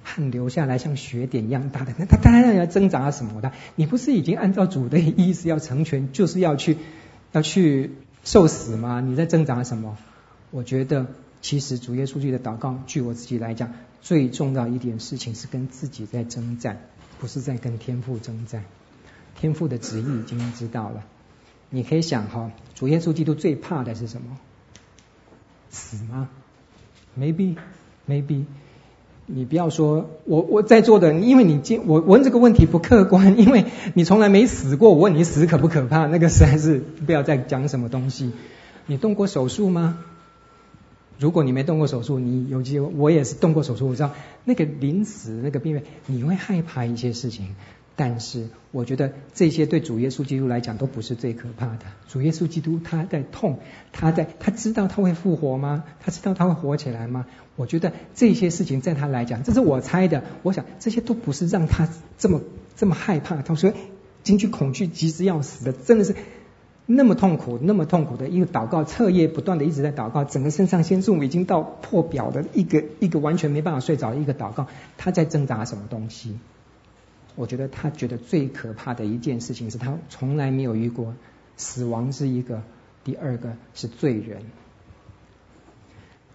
[0.06, 3.52] 汗流下来像血点一样大的，那他当然要挣扎什么的？
[3.74, 6.76] 你不是已经按照主的意思要成全， 就是要去
[7.32, 7.92] 要去
[8.22, 9.00] 受死吗？
[9.00, 9.96] 你在挣扎什么？
[10.50, 11.06] 我觉得
[11.40, 16.80] 其实主耶稣基督的祷告，据我自己来讲，最重要一点事情是跟自己在征战，
[17.18, 18.62] 不是在跟天父征战。
[19.40, 21.02] 天父的旨意已经知道了。
[21.74, 24.38] 你可以想哈，主耶稣基督最怕的是什么？
[25.70, 26.28] 死吗
[27.18, 27.56] ？Maybe,
[28.08, 28.44] maybe.
[29.26, 33.64] 你不要说我我在座的，因为你今我问这个问题不客观， 因为
[33.94, 34.90] 你从来没死过。
[34.90, 36.06] 我问你死可不可怕？
[36.06, 38.30] 那个实在是不要再讲什么东西。
[38.86, 39.98] 你动过手术吗？
[41.18, 44.12] 如果你没动过手术，你有机会，我也是动过手术，我知道
[44.44, 47.56] 那个临死那个病人，你会害怕一些事情。
[47.96, 51.80] 但是我觉得这些对主耶稣基督来讲都不是最可怕的。
[52.08, 53.60] 主耶稣基督他在痛，
[53.92, 55.84] 他在他知道他会复活吗？
[56.00, 57.26] 他知道他会活起来吗？
[57.54, 60.24] 我觉得这些事情在他来讲，这是我猜的。
[60.42, 61.88] 我想这些都不是让他
[62.18, 62.40] 这么
[62.74, 63.42] 这么害怕。
[63.42, 63.72] 他说
[64.24, 66.16] 惊惧恐惧，急着要死的，真的是
[66.86, 74.66] 那么痛苦，那么痛苦的一个祷告，彻夜不断的一直在祷告，整个肾上腺素已经到破表的一个一个完全没办法睡着的一个祷告。
[74.98, 76.36] 他在挣扎什么东西？
[77.36, 81.14] 我觉得他觉得最可怕的一件事情是他从来没有遇过
[81.56, 82.62] 死亡是一个，
[83.04, 84.42] 第二个是罪人。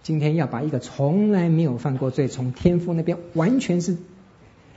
[0.02, 3.96] 今天要把一个从来没有犯过罪，从天父那边完全是。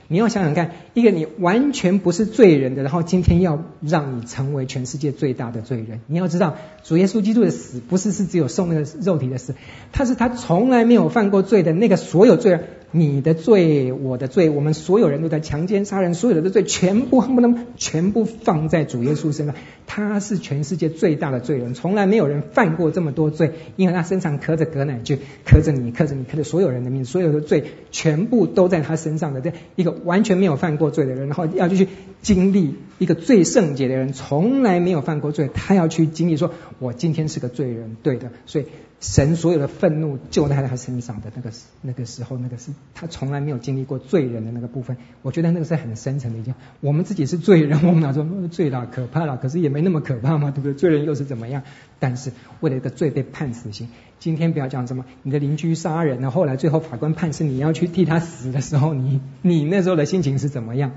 [0.06, 6.02] 你要想想看，一个你完全不是罪人的，然后今天要让你成为全世界最大的罪人。
[6.08, 9.54] 你要知道，主耶稣基督的死不是是只有受那个肉体的死，
[9.92, 12.68] 他是他从来没有犯过罪的那个所有罪人。
[12.96, 19.56] 你的罪，我的罪，我们所有人都在强奸、杀人，所有的罪全部恨不能全部放在主耶稣身上。
[19.84, 29.40] 他是全世界最大的罪人，从来没有人犯过这么多罪，因为他身上刻着革乃俊，刻着你，刻着你，刻着所有人的名字，所有的罪全部都在他身上的。
[29.40, 31.88] 这一个完全没有犯过罪的人，然后要去
[32.22, 38.66] 经历一个最圣洁的人，从来没有犯过罪，他要去经历说，我今天是个罪人，对的，所以。
[39.06, 41.50] 神所有的愤怒就在他身上的那个
[41.82, 44.96] 那个时候，那个是他从来没有经历过罪人的那个部分。
[45.20, 46.54] 我觉得那个是很深层的一件。
[46.80, 49.36] 我们自己是罪人，我们哪说罪了可怕了？
[49.36, 50.72] 可是也没那么可怕嘛，对不对？
[50.72, 51.62] 罪人又是怎么样？
[51.98, 53.88] 但是为了一个罪被判死刑。
[54.18, 60.92] 今天不要讲什么你的邻居杀人了，后来最后法官判是你要去替他死的时候，你你那时候的心情是怎么样？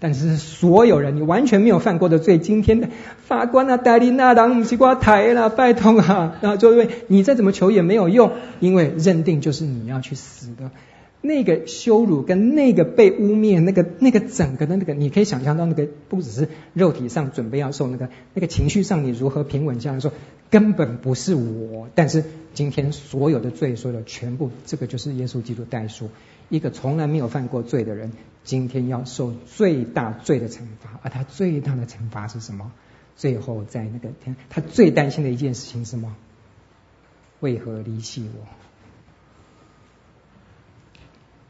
[0.00, 2.88] 但是所有人，你完全没有犯过的罪，今天的
[3.26, 10.70] 法官啊，代理那当西瓜台了，拜托啊，然后就因为你再怎么求也没有用，因为认定就是你要去死的，
[11.20, 20.10] 那个羞辱跟那个被污蔑，那个那个整个的那个，你可以想象到那个不只是肉体上准备要受那个，那个情绪上你如何平稳下来说，
[20.50, 22.24] 根本不是我，但是
[22.54, 26.08] 今天所有的罪，所有的全部，这个就是耶稣基督代赎。
[26.50, 28.12] 一个从来没有犯过罪的人，
[28.44, 32.72] 今天要受最大罪的惩罚，而他最大的惩罚是什么？
[33.16, 36.14] 最后在那个天，他最担心的一件事情是什么？
[37.38, 38.46] 为何离弃我？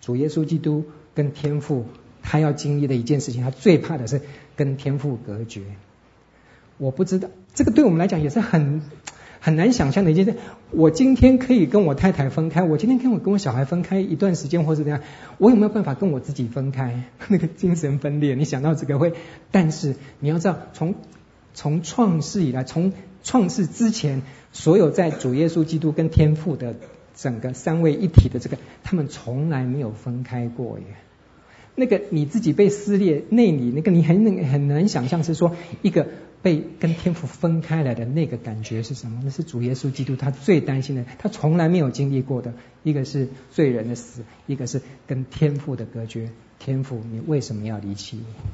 [0.01, 0.85] 主耶稣基督
[1.15, 1.87] 跟天父，
[2.23, 4.21] 他要经历的一件事情，他最怕的是
[4.55, 5.63] 跟天父隔绝。
[6.77, 8.83] 我不知道，这个对我们来讲也是很。
[9.41, 10.35] 很难想象的一件事，
[10.71, 15.01] 我今天可以跟我太太分开，我今天跟我跟我小孩分开一段时间，或是怎样，
[15.39, 17.05] 我有没有办法跟我自己分开？
[17.29, 19.15] 那个精神分裂，你想到这个会？
[19.51, 20.95] 但是你要知道，从
[21.55, 22.93] 从创世以来，从
[23.25, 24.21] 创世之前，
[24.53, 26.75] 所有在主耶稣基督跟天父的
[27.17, 30.85] 整个三位一体的这个，他们从来没有分开过耶。
[31.75, 36.07] 那个你自己被撕裂内里，那个你很很难想象是说一个。
[36.43, 39.21] 被跟天父分开来的那个感觉是什么？
[39.23, 42.55] 那是主耶稣基督他最担心的，他从来没有经历过的。
[42.83, 46.31] 一个是罪人的死，一个是跟天父的隔绝。
[46.59, 48.47] 天父，你为什么要离弃我？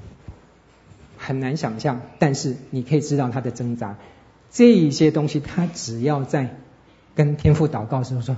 [1.17, 3.97] 很难想象，但是你可以知道他的挣扎。
[4.51, 6.57] 这一些东西，他只要在
[7.15, 8.37] 跟天父祷告时候说：“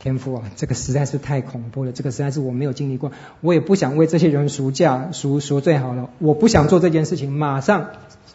[0.00, 7.90] 天父啊，这个实在是太恐怖了，这个实在是我没有经历过，我也不想为这些人赎价赎赎罪好了，我不想做这件事情，马上。”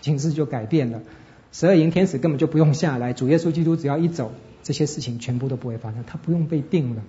[0.06, 1.02] 形势就改变了，
[1.52, 4.32] 十二营天使根本就不用下来，主耶稣基督只要一走，
[4.62, 7.02] 这些事情全部都不会发生，他不用被定了。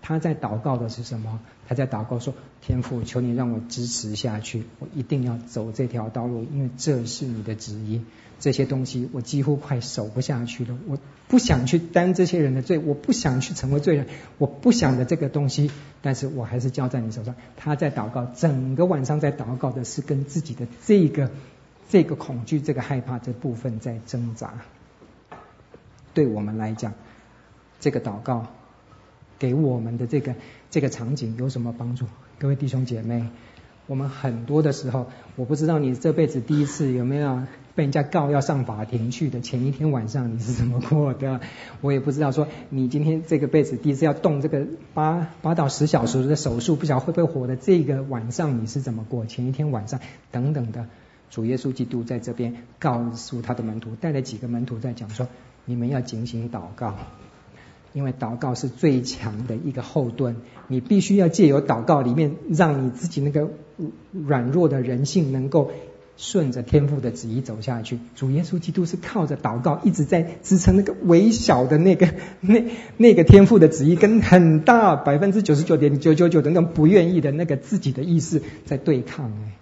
[0.00, 1.38] 他在祷告的是什么？
[1.68, 8.00] 他在祷告说：“天父，求你让我支持下去，我一定要走这条道路，因为这是你的旨意。
[8.40, 15.70] 这些东西我几乎快守不下去了，我不想去担这些人的罪，我不想去成为罪人，我不想的这个东西，
[16.00, 21.30] 但是我还是交在你手上。”他在祷告，整个晚上在祷告的是跟自己的这个。
[21.88, 24.54] 这个恐惧、这个害怕这部分在挣扎，
[26.14, 26.94] 对我们来讲，
[27.80, 28.46] 这个祷告
[29.38, 30.34] 给我们的这个
[30.70, 32.06] 这个场景有什么帮助？
[32.38, 33.26] 各位弟兄姐妹，
[33.86, 37.42] 我们很多的时候，我不知道你这辈子第一次有没有
[37.74, 41.40] 被人家告要上法庭去的前一天晚上你是怎么过的？
[41.80, 49.26] 我也不知道说你今天这个辈子第一次要动这个八八到十小时的手术，不晓得会不会活的这个晚上你是怎么过？
[49.26, 50.86] 前一天晚上等等的。
[51.32, 55.26] 主耶稣基督在这边告诉他的门徒，带了几个门徒在讲说：
[55.64, 56.94] 你们要警醒祷告，
[57.94, 60.36] 因为祷告是最强的一个后盾。
[60.68, 63.48] 你必须要借由祷告里面，让你自己那个
[64.12, 65.70] 软弱的人性能够
[66.18, 67.98] 顺着天父的旨意走下去。
[68.14, 72.10] 主耶稣基督是靠着祷告一直在支撑那个微小的那个
[72.42, 72.62] 那
[72.98, 79.30] 那个天父的旨意，跟很大百分之九十九点九九九的那种不愿意的那个自己的意识在对抗。
[79.30, 79.61] 哎。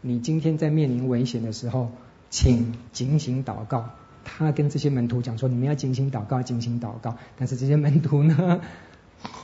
[0.00, 1.90] 你今天在面临危险的时候，
[2.30, 3.90] 请警醒祷告。
[4.24, 8.60] 他跟这些门徒讲说：“你们要警醒祷告，警醒祷告。”但是这些门徒呢，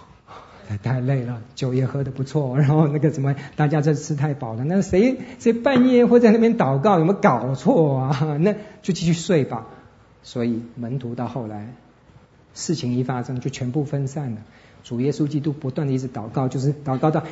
[0.82, 4.64] 太累了，酒也喝得不错， 然后那个什么，大家这吃太饱了。
[4.64, 6.98] 那谁谁半夜会在那边祷告？
[6.98, 8.36] 有没有搞错啊？
[8.40, 9.66] 那就继续睡吧。
[10.22, 11.72] 所以门徒到后来，
[12.52, 14.42] 事情一发生就全部分散了。
[14.82, 17.24] 主耶稣基督不断的一直祷告，就是祷告到。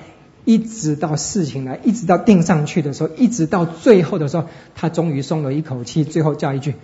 [0.45, 6.75] 一直到事情来，一直到定上去的时候，一直到最后的时候，他终于松了一口气，最后叫一句：“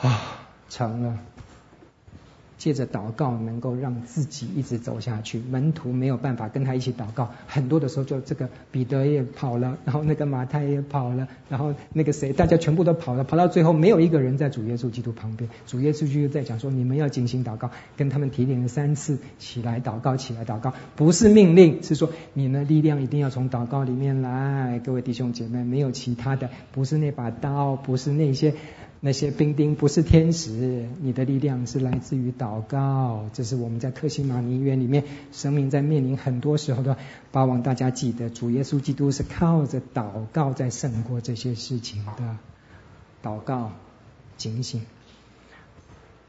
[0.00, 0.22] 啊，
[0.70, 1.18] 成了。”
[2.66, 5.38] 借着祷告，能够让自己一直走下去。
[5.38, 15.48] 门徒没有办法跟他一起祷告，很多的时候就这个彼得也跑了，然后那个马太也跑了，然后那个谁，大家全部都跑了，跑到最后没有一个人在主耶稣基督旁边。
[15.68, 24.80] 主耶稣就在讲说：“你们要进行祷告。”跟他们提点了三次，起来祷告，起来祷告，不是命令，是说你们力量一定要从祷告里面来。
[24.84, 28.54] 各位弟兄姐妹，没有其他的，不是那把刀，不是那些。
[29.06, 33.30] 那些兵丁不是天使，你的力量是来自于祷告。
[33.32, 36.98] 这是我们在客西马尼园里面，生命在面临很多时候的，
[37.30, 42.36] 巴望大家记得，主耶稣基督是靠着祷告在胜过这些事情的。
[43.22, 43.70] 祷告，
[44.36, 44.82] 警醒。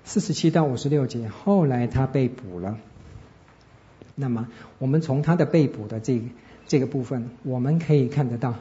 [0.06, 2.78] 四十七到五十六节，后来他被捕了。
[4.14, 6.22] 那么，我们从他的被捕的这、
[6.68, 8.54] 这个部分，我们可以看得到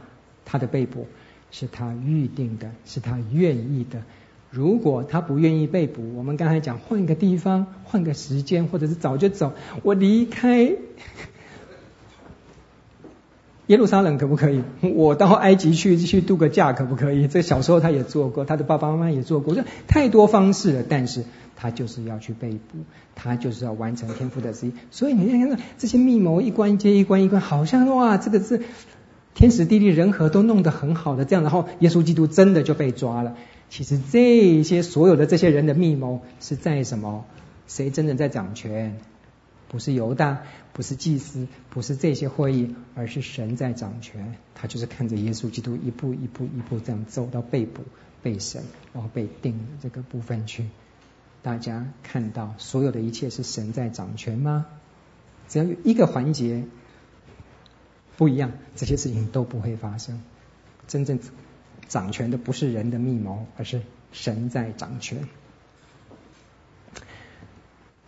[0.47, 1.07] 他的被捕。
[1.51, 4.03] 是他预定的，是他愿意的。
[4.51, 10.73] 如果他不愿意被捕，我们刚才讲换个地方，换个时间，或者是早就走，我离开
[13.67, 14.63] 耶路撒冷可不可以？
[14.95, 17.27] 我到埃及去去度个假可不可以？
[17.27, 20.85] 这小时候他也做过，他的爸爸妈妈也做过，这太多方式了。
[20.89, 21.25] 但是
[21.57, 22.79] 他就是要去被捕，
[23.15, 24.73] 他就是要完成天父的旨意。
[24.93, 28.63] 所以你看看这些密谋，一关接一关，一关好像哇，这个是。
[29.37, 33.37] 天时地利人和都弄得很好的这样，然后耶稣基督真的就被抓了。
[33.69, 37.27] 其实这些所有的这些人的密谋是在什么？
[37.69, 38.97] 谁真正在掌权？
[39.69, 44.37] 不是犹大，不是祭司，不是这些会议，而是神在掌权。
[44.55, 47.83] 他就是看着耶稣基督一步一步一步这样走到被捕、
[48.23, 48.63] 被审，
[48.95, 50.65] 然后被定这个部分去。
[51.43, 54.65] 大家看到所有的一切是神在掌权吗？
[55.47, 56.65] 只要有一个环节。
[58.17, 60.21] 不一样，这些事情都不会发生。
[60.89, 61.19] 真正
[61.89, 65.19] 掌权的不是人的密谋，而是神在掌权。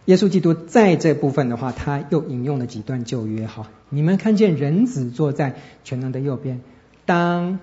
[0.07, 3.47] 耶稣基督在这部分的话，他又引用了几段旧约。
[3.47, 6.63] 哈，你们看见人子坐在全能的右边。
[7.05, 7.59] 当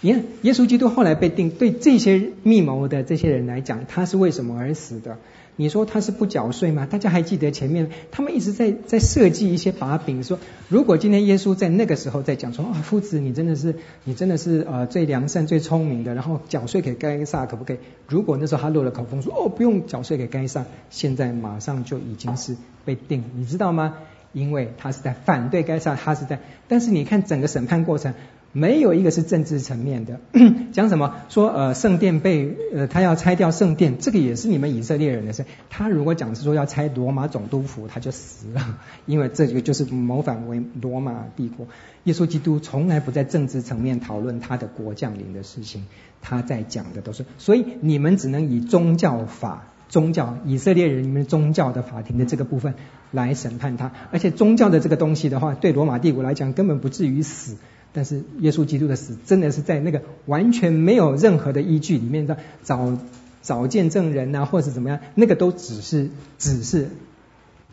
[0.00, 5.18] 你看耶稣基督后来被定，对这些密谋的这些人来讲，他是为什么而死的？
[5.60, 6.86] 你说他是不缴税吗？
[6.90, 10.38] 大家还记得前面他们一直在在设计一些把柄，说
[10.70, 17.76] 如果今天耶稣在那个时候在讲说啊，夫子你真的是你真的是呃最良善最聪明的，然后缴税给该撒可不可以？
[18.08, 22.56] 如果那时候他漏了口风说哦不用缴税给该撒，现在马上就已经是
[22.86, 23.96] 被定，你知道吗？
[24.32, 28.14] 因为他是在反对该撒，他是在，但是你看整个审判过程。
[28.52, 30.18] 没有一个是政治层面的，
[30.72, 35.44] 讲什么说呃圣殿被呃他要拆掉圣殿，这个也是你们以色列人的事。
[35.68, 41.68] 他如果讲是说要拆罗马总督府，他就死了， 因为这个就是谋反为罗马帝国。
[42.04, 45.84] 耶稣基督从来不在政治层面讨论他的国降临的事情，
[46.20, 52.74] 他在讲的都是，所以你们只能以宗教法、宗教以色列人你们宗教的法庭的这个部分
[53.12, 57.56] 来审判他，而且宗教的这个东西的话，对罗马帝国来讲根本不至于死。
[57.92, 62.98] 但是耶稣基督的死真的是在那个完全没有任何的依据里面的找
[63.42, 66.88] 找见证人啊，或是怎么样，那个都只是只是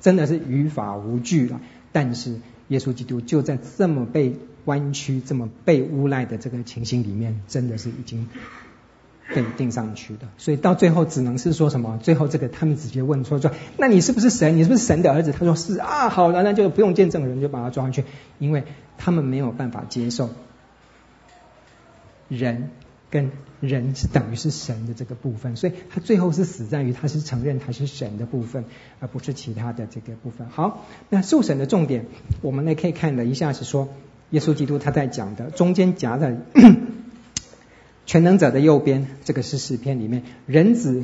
[0.01, 1.61] 真的是于法无据了。
[1.91, 2.35] 但是
[2.69, 4.33] 耶稣基督就在这么被
[4.65, 8.27] 弯曲、这么被诬赖的这个情形里面，真的是已经
[9.33, 10.27] 被钉上去的。
[10.37, 11.99] 所以到最后只能是说什么？
[12.01, 14.57] 最后这个他们直接问说说，那你是不是神？
[14.57, 15.31] 你是不是神的儿子？
[15.31, 18.03] 他说是啊，好了，那就不用见证人，就把他抓上去，
[18.39, 18.63] 因为。
[18.99, 20.31] 他们没有办法接受
[22.29, 22.71] 人
[23.11, 28.65] 跟人是等于是神的这个部分，所以他最后是死在于他是承认他是神的部分，
[28.99, 30.49] 而不是其他的这个部分。
[30.49, 32.07] 好，那受审的重点，
[32.41, 33.87] 我们呢可以看了一下是说，
[34.31, 36.35] 耶稣基督他在讲的中间夹的
[38.07, 41.03] 全能者的右边，这个是诗篇里面，人子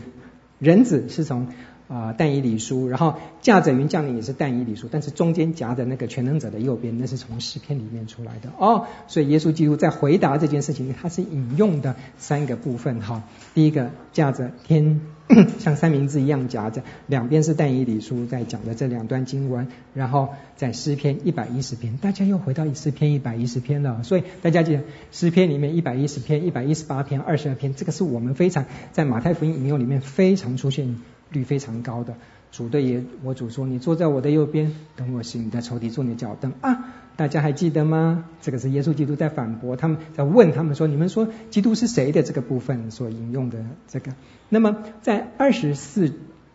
[0.57, 1.49] 人子是从。
[1.93, 3.13] 啊，但以理书，然后
[3.43, 8.87] 驾着云降临也是但以理书，但是中间夹的那个全能者的右边，那是从诗篇里面出来的哦。
[9.07, 13.21] 所以耶稣基督在回答这件事情，他是引用的三个部分哈。
[13.53, 15.01] 第一个驾着天，
[15.59, 24.01] 像三明治一样夹着，两边是但以理书在讲的这两段经文，然后在诗篇一百一十篇，大家又回到诗篇一百一十篇了。
[24.01, 24.81] 所以大家记得
[25.11, 30.95] 诗篇里面一百一十篇、一百一十八篇、二十二篇，这个是我们非常在马太福音引用里面非常出现。
[31.33, 32.15] 率非常高的
[32.51, 38.25] 主对耶，我主说：“你坐在我的右边，等我使你的仇敌做你的脚凳。”啊，大家还记得吗？
[38.41, 44.13] 这个是耶稣基督在反驳他们，在问他们说：“你们说基督是谁的？”这个部分所引用的这个。
[44.49, 46.13] 那么在二十四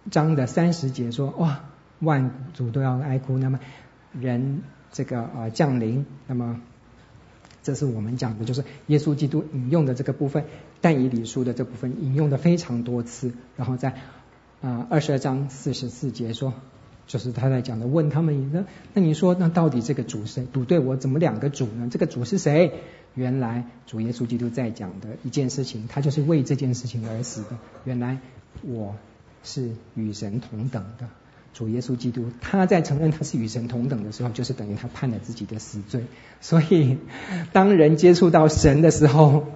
[0.08, 1.64] 章的三十节说：“哇，
[1.98, 3.58] 万主都要哀哭。”那么
[4.12, 4.62] 人
[4.92, 6.06] 这个啊降临。
[6.28, 6.60] 那么
[7.64, 10.44] 这是我们讲的，就是耶稣基督引用的这个部分，
[10.80, 13.32] 但以理书的这部分引用的非常多次。
[13.56, 13.96] 然后在
[14.60, 16.52] 啊二十二章四十四节说，
[17.06, 20.46] 就是他在讲的，问他们那那你说那到底这个主谁？
[20.52, 21.88] 赌对我怎么两个主呢？
[21.90, 22.72] 这个主是谁？
[23.14, 27.56] 原来主耶稣基督在讲的一件事情，他就是为这件事情而死的。
[27.84, 28.18] 原来
[28.62, 28.94] 我
[29.42, 31.08] 是与神同等的。
[31.54, 36.04] 主耶稣基督他在承认他是与神同等的时候，就是等于他判了自己的死罪。
[36.40, 36.98] 所以
[37.52, 39.46] 当人接触到神的时候，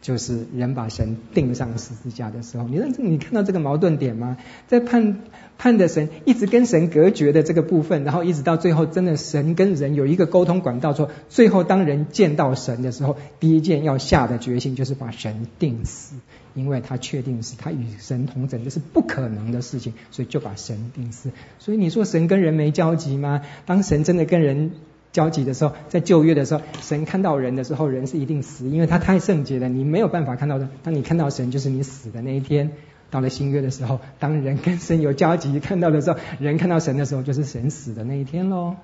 [0.00, 4.36] 就是人把神钉上十字架的时候，你认真你看到这个矛盾点吗？
[4.68, 5.22] 在判
[5.58, 16.14] 判的神一直跟神隔绝的这个部分，然后一直到最后，真的神跟人有一个沟通管道，说最后当人见到神的时候，第一件要下的决心就是把神钉死，
[16.54, 21.30] 因为他确定是他与神同等，这是不可能的事情，所以就把神钉死。
[21.58, 23.42] 所以你说神跟人没交集吗？
[23.66, 24.70] 当神真的跟人。
[25.18, 30.68] 交集的时候，在旧约的时候，神看到人的时候，人是一定死，因为他太圣洁了，你没有办法看到的。
[30.84, 32.70] 当你看到神，就是你死的那一天。
[33.10, 38.76] 到了新约的时候，当人跟神有交集看到的时候，人看到神的时候，就是神死的那一天喽。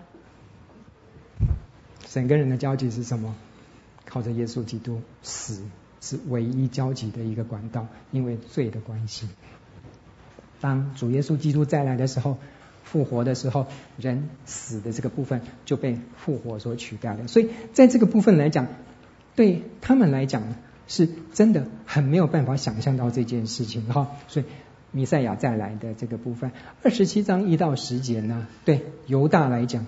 [2.08, 3.36] 神跟人的交集是什么？
[4.04, 5.62] 靠着耶稣基督死
[6.00, 9.28] 是唯一交集的一个管道，因为罪的关系。
[10.60, 12.38] 当主耶稣基督再来的时候。
[12.94, 13.66] 复活的时候，
[13.96, 17.26] 人死的这个部分就被复活所取代了。
[17.26, 18.68] 所以在这个部分来讲，
[19.34, 20.44] 对他们来讲
[20.86, 24.12] 是真的很没有办法想象到这件事情哈。
[24.28, 24.46] 所以
[24.92, 26.52] 弥赛亚再来的这个部分，
[26.84, 29.84] 二十七章一到十节呢，对犹大来讲，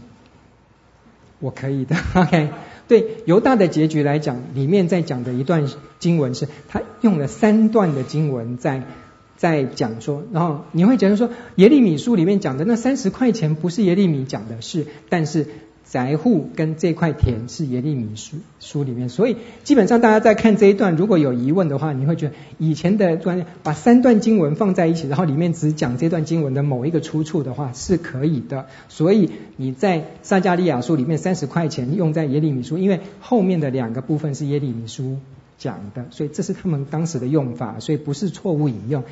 [1.38, 1.94] 我可以的。
[2.16, 2.50] OK，
[2.88, 5.68] 对犹大的结局来讲，里面在讲的一段
[6.00, 8.82] 经文是，他用了三段的经文在。
[9.36, 15.46] 在讲说，然后你会觉得说，耶利米书里面讲的那三十块钱不是耶利米讲的是，但是
[15.84, 28.66] 宅户跟这块田是耶利米书书里面，所以基本上大家在看这一段，如果有疑问的话，你会觉得以前的专把三段经文放在一起，然后里面只讲这段经文的某一个出处的话是可以的。
[28.88, 35.18] 所以你在撒迦利亚书里面三十块钱用在耶利米书，因为后面的两个部分是耶利米书。
[35.58, 39.04] 讲的，所以这是他们当时的用法，所以不是错误引用。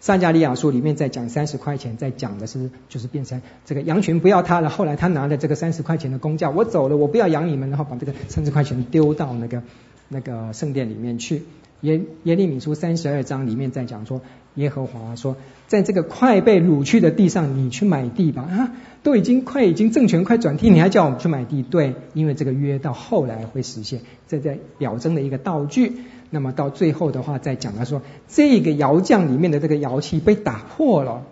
[0.00, 9.62] 撒迦利亚书里面在讲三十块钱，在讲的是就是变成这个羊群不要他了，后来他拿着这个三十块钱的工价，我走了，我不要养你们，然后把这个三十块钱丢到那个
[10.08, 11.42] 那个圣殿里面去。
[11.84, 14.22] 耶耶利米书三十二章里面在讲说，
[14.54, 18.72] 耶和华说，在这个快被掳去的地上，你去买地吧啊，
[19.02, 21.62] 都已经快已经政权快转替，你还叫我们去买地？
[21.62, 25.92] 对，因为这个约到后来会实现，这在表征的一个道具。
[26.30, 31.26] 那么到最后的话，再讲他说，这个窑匠里面的这个窑器被打破了，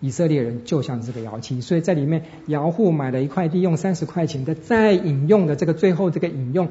[0.00, 6.68] 以色列人就像这个窑器，所以在里面窑户买了一块地，用三十块钱的，再引用的这个最后这个引用。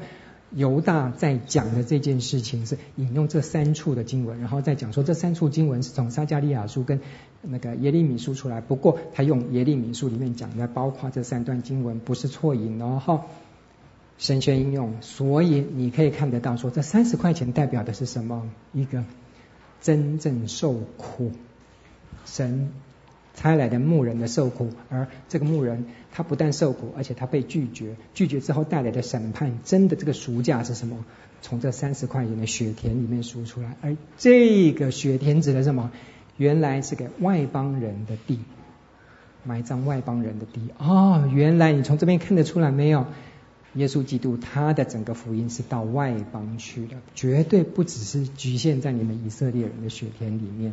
[0.50, 7.00] 犹大在讲的这件事情是引用这三处的经文，然后再讲说这三处经文是从撒迦利亚书跟
[7.42, 8.60] 那个耶利米书出来。
[8.60, 13.26] 不过他用耶利米书里面讲的，包括这三段经文不是错引哦，哈，
[14.18, 14.94] 神学应用。
[15.02, 18.48] 所以你可以看得到说这三十块钱代表的是什么？
[18.72, 19.04] 一个
[19.80, 21.32] 真正受苦
[22.24, 22.72] 神。
[23.36, 31.04] 差来的牧人的受苦，而这个牧人他不但受苦，而且他被拒绝，拒绝之后带来的审判，真的这个赎价是什么？
[31.42, 35.92] 从这三十块钱的雪田里面赎出来，而这个雪田指的是什么？
[36.38, 38.40] 原来是给外邦人的地，
[39.44, 40.60] 埋葬外邦人的地。
[40.78, 43.06] 哦，原来你从这边看得出来没有？
[43.74, 50.72] 耶稣基督他的整个福音是到外邦去的，绝对不只是局限在你们以色列人的雪田里面。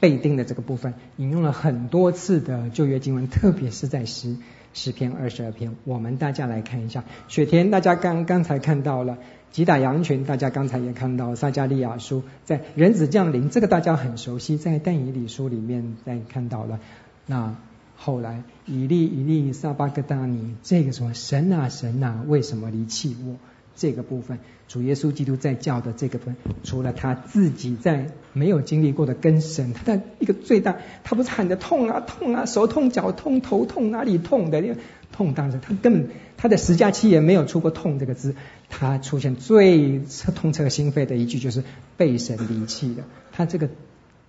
[0.00, 4.36] 被钉的这个部分引用了很多次的旧约经文，特别是在诗
[4.74, 5.74] 诗篇二十二篇。
[5.84, 9.18] 我们大家来看一下，雪田大家刚刚才看到了，
[9.50, 16.78] 击打羊群大家刚才也看到，撒迦利亚书在人子降临，这个大家很熟悉，在但以理书里面再看到了。
[17.26, 17.56] 那
[17.96, 23.34] 后来以利以利撒巴格大尼，这个什么神啊神啊，为什么离弃我？
[23.78, 34.60] 这个部分，主耶稣基督在叫的这个部分，除了他自己在没有经历过的跟神，他的一个最大，他不是喊的痛啊痛啊，手痛脚痛头痛哪里痛的，
[35.12, 38.34] 痛当然他根本他的十架期也没有出过痛这个字，
[38.68, 40.00] 他出现最
[40.34, 41.62] 痛彻心扉的一句就是
[41.96, 43.70] 被神离弃的，他这个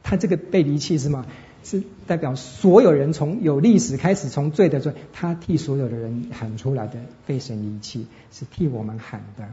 [0.03, 1.25] 他这个被离弃是什么？
[1.63, 9.45] 是代表所有人从有历史开始，从罪的罪，他替所有的人喊出来的被神遗弃，是替我们喊的。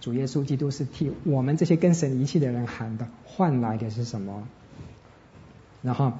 [0.00, 4.46] 主耶稣基督是替我们这些跟神遗弃的人喊的，换来的是什么？
[5.82, 6.12] 然后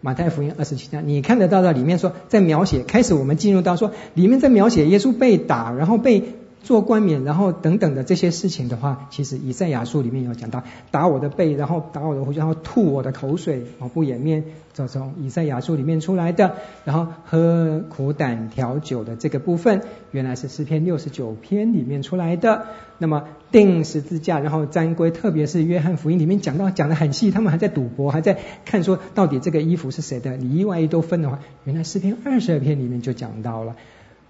[0.00, 6.39] 马太福音二十七章，你看得到的里面说，在描写开始，我们进入到说里面在描写耶稣被打，然后被。
[6.62, 14.44] 做冠冕，然后等等的这些事情的话，其实以赛亚书里面有讲到，打我的背，然后打我的胡须，然后吐我的口水，哦，不掩面，
[14.74, 16.56] 这从以赛亚书里面出来的。
[16.84, 22.66] 然后喝苦胆调酒的这个部分，原来是诗篇六十九篇里面出来的。
[22.98, 33.76] 那么钉十字架，然后沾归，特别是约翰福音里面讲到讲得很细，他们还在赌博，还在看说到底这个衣服是谁的，里一外一都分的话，原来诗篇二十二篇里面就讲到了。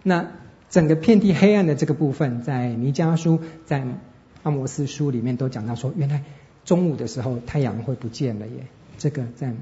[0.05, 0.29] 那。
[0.71, 3.85] 整个遍地黑暗的这个部分，在弥迦书、在
[4.45, 6.23] 阿摩斯书里面都讲到说，原来
[6.65, 8.67] 中午的时候太阳会不见了耶。
[8.97, 9.53] 这个在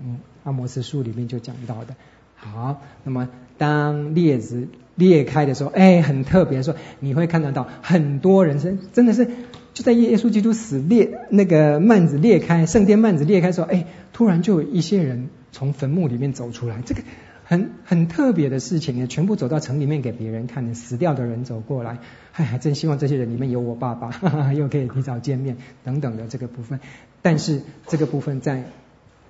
[0.44, 1.94] 阿摩斯书里面就讲到的。
[2.36, 9.26] 好，那么当列子裂开的时候，哎，很特别说，你会看得到很多人生真的是
[9.72, 17.00] 就在耶稣基督死裂那个幔子裂开，圣殿幔子裂开的时候，哎，突然就有一些人从坟墓里面走出来，这个。
[17.48, 21.96] 很很特别的事情，全部走到城里面给别人看，死掉的人走过来，
[22.34, 26.78] 哎，还真希望这些人里面有我爸爸，哈哈，又可以提早见面等等的这个部分，
[27.22, 28.64] 但是这个部分在。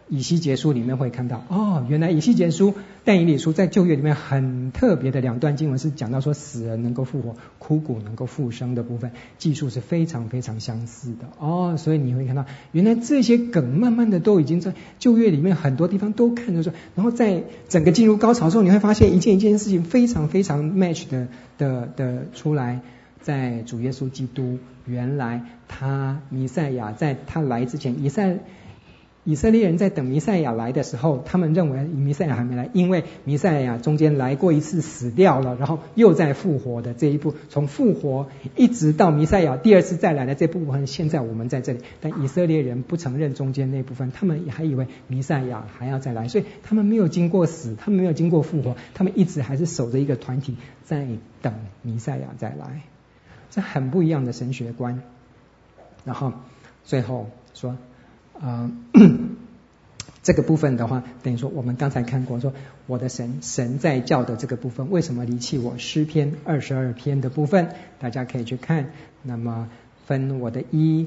[0.08, 21.28] 以西结书里面会看到，哦，原来以西结书、但以理书在旧约里面很特别的两段经文是讲到说死人能够复活、枯骨能够复生的部分，技术是非常非常相似的哦，所以你会看到，原来这些梗慢慢的都已经在旧约里面很多地方都看得出，然后在整个进入高潮之后，你会发现一件一件事情非常非常 match 的
[21.58, 22.80] 的的出来，
[23.20, 28.38] 在主耶稣基督原来他弥赛亚在他来之前，以赛。
[29.28, 51.06] 以色列人在等弥赛亚来的时候，他们认为弥赛亚还没来，因为弥赛亚中间来过一次死掉了，然后又再复活的这一步，从复活一直到弥赛亚第二次再来的这部分，现在我们在这里，但以色列人不承认中间那部分，他们还以为弥赛亚还要再来，所以他们没有经过死，他们没有经过复活，他们一直还是守着一个团体在
[51.42, 51.52] 等
[51.82, 52.80] 弥赛亚再来，
[53.50, 55.02] 这很不一样的神学观。
[56.06, 56.32] 然后
[56.86, 57.76] 最后说。
[58.40, 58.70] 啊、
[60.22, 62.52] 这个部分的话，等于说我们刚才看过，说
[62.86, 65.78] 我的神神在教的这个部分，为什么离弃我？
[65.78, 68.90] 诗篇二十二篇的部分，大家可以去看。
[69.22, 69.68] 那么
[70.06, 71.06] 分我的一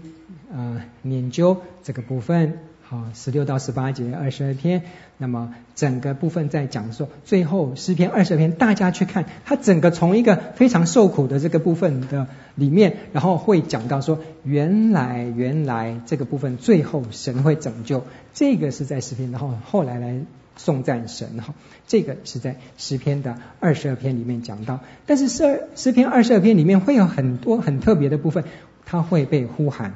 [0.52, 2.60] 啊、呃，研究这个部分。
[2.92, 4.84] 啊，十六到十八节二十二篇，
[5.18, 20.20] 那么整个部分在讲说，最后诗篇二十二篇，大家去看，它整个从一个非常受苦的这个部分的里面，然后会讲到说，原来原来这个部分最后神会拯救，这个是在诗篇，然后后来来
[20.58, 21.54] 颂赞神哈，
[21.88, 28.44] 这个是在诗篇的二十二篇里面讲到，但是诗诗篇二十二篇里面会有很多很特别的部分，
[28.86, 29.94] 它会被呼喊。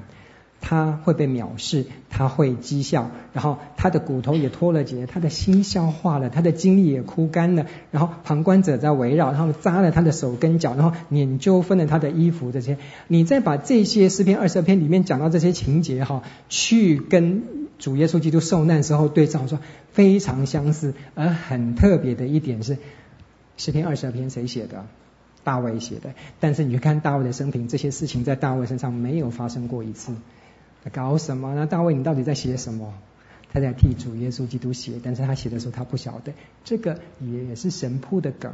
[0.61, 12.77] 他会被藐视，他会讥笑，然后他的骨头也脱了节，他的心消化了，他的精力也枯干了，然后旁观者在围绕，然后扎了他的手跟脚，然后拈阄分了他的衣服，这些，
[13.07, 17.43] 你再把这些诗篇二十二篇里面讲到这些情节哈，去跟
[17.77, 19.59] 主耶稣基督受难时候对照，说
[19.91, 22.77] 非常相似，而很特别的一点是，
[23.57, 24.85] 诗篇二十二篇谁写的？
[25.43, 30.15] 大卫写的，但是你去看大卫的生平，这些事情在大卫身上没有发生过一次。
[30.91, 31.65] 搞什么呢？
[31.65, 32.93] 大卫，你到底在写什么？
[33.51, 36.33] 他在替主耶稣基督写，但是他写的时候他不晓得，
[36.65, 38.51] 这个也是神铺的梗。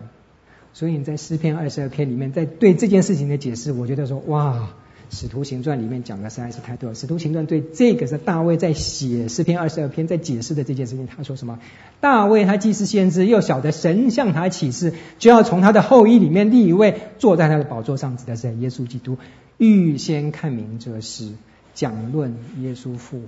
[0.73, 4.69] 所以你在诗篇二十二篇里面，在对这件事情的解释，我觉得说哇，
[5.09, 6.95] 使徒行传里面讲的实在是太多了。
[6.95, 11.59] 使徒行传对这个是大卫在写诗篇二十二篇在解释的这件事情，他说什么？
[11.99, 19.17] 大卫他既是先知，又晓得神向他启示，就要从他的后裔里面立一位坐在他的宝座上，指的是耶稣基督，
[19.57, 21.33] 预先看明这事。
[21.81, 23.25] 讲论耶稣复活。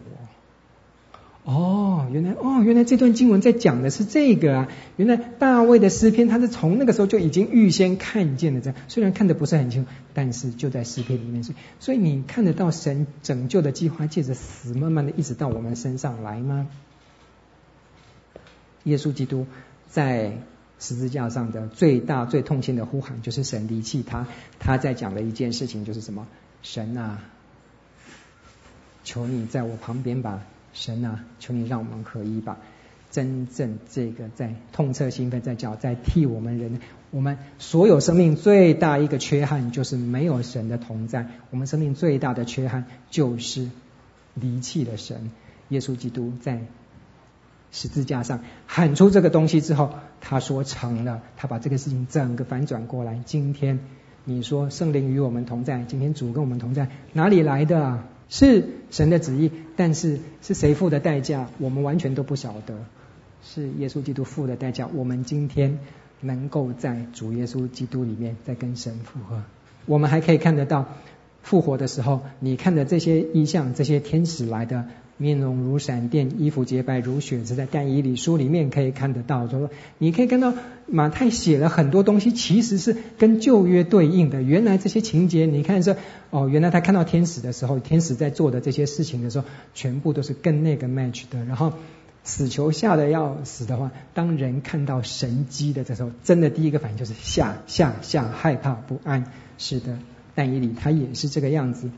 [1.51, 4.67] 哦，原来哦，原来这段经文在讲的是这个啊！
[4.95, 11.53] 原来大卫的诗篇，他是从那个时候就已经预先看见了这样，虽然看的不是很清楚，但是就在诗篇里面是。
[11.79, 16.67] 所以你看得到神拯救的计划，借着死，慢慢的一直到我们身上来吗？
[18.83, 19.47] 耶稣基督
[19.89, 20.37] 在
[20.79, 24.27] 十字架上的最大最痛心的呼喊，就是神离弃他。
[24.59, 26.27] 他在讲的一件事情就是什么？
[26.61, 27.19] 神啊！
[29.03, 30.41] 求你在我旁边吧，
[30.73, 32.57] 神啊，求你让我们合一吧。
[33.11, 36.79] 真正这个在痛彻心扉，在叫，在替我们人，
[37.11, 41.27] 我们所有生命最大一个缺憾就是没有神的同在。
[41.51, 43.69] 我们生命最大的缺憾就是
[44.33, 45.29] 离弃了神。
[45.69, 46.61] 耶稣基督在
[47.71, 53.21] 十字架上喊出这个东西之后，他说成了，他把这个事情整个反转过来。
[53.27, 53.79] 今天
[54.23, 58.03] 你说圣灵与我们同在，今天主跟我们同在，哪里来的？
[58.29, 62.85] 是神的旨意，但是是谁付的代价，我们完全都不晓得。
[63.43, 65.79] 是耶稣基督付的代价，我们今天
[66.21, 69.43] 能够在主耶稣基督里面再跟神复合。
[69.85, 70.87] 我们还可以看得到
[71.43, 74.85] 复活的时候，你看的这些异象，这些天使来的。
[75.15, 79.45] 面容如闪电，衣服洁白如雪，是在但以理书里面可以看得到。
[79.47, 80.51] 就说你可以看到
[80.87, 84.41] 马太写了很多东西，其实是跟旧约对应的。
[84.41, 85.95] 原来这些情节，你看说
[86.31, 89.45] 哦，原来他看到天使的时候，天使在做的这些事情的时候，
[89.75, 91.45] 全部都是跟那个 match 的。
[91.45, 91.73] 然后
[92.23, 99.25] 死囚吓得要死的话，当人看到神迹的这时候，真的第一个反应就是吓吓吓，害怕不安。
[99.59, 99.99] 是的，
[100.35, 101.91] 但以理他也是这个样子。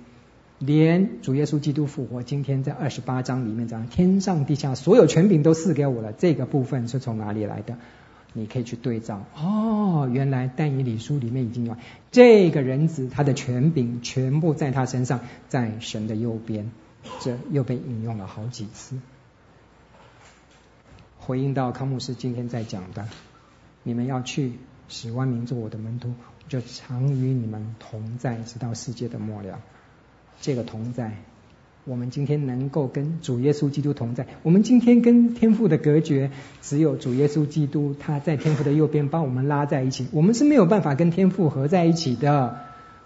[0.57, 6.13] 连主耶稣基督复活，今天在二十八章里面讲，天上地下所有权柄都赐给我了。
[6.13, 7.77] 这个部分是从哪里来的？
[8.31, 9.25] 你可以去对照。
[9.35, 11.75] 哦，原来但以理书里面已经有
[12.11, 16.71] 这个人子，他的权柄全部在他身上，在神的右边，
[17.21, 18.97] 这又被引用了好几次。
[21.19, 23.07] 回应到康牧师今天在讲的，
[23.83, 24.53] 你们要去
[24.87, 26.13] 使万民做我的门徒，
[26.47, 29.59] 就常与你们同在，直到世界的末了。
[30.41, 31.17] 这个同在，
[31.85, 34.27] 我们今天能够跟主耶稣基督同在。
[34.43, 36.31] 我们今天跟天父的隔绝，
[36.61, 40.07] 只有主耶稣基督他在天父的右边，帮我们拉在一起。
[40.11, 42.59] 我们是没有办法跟天父合在一起的。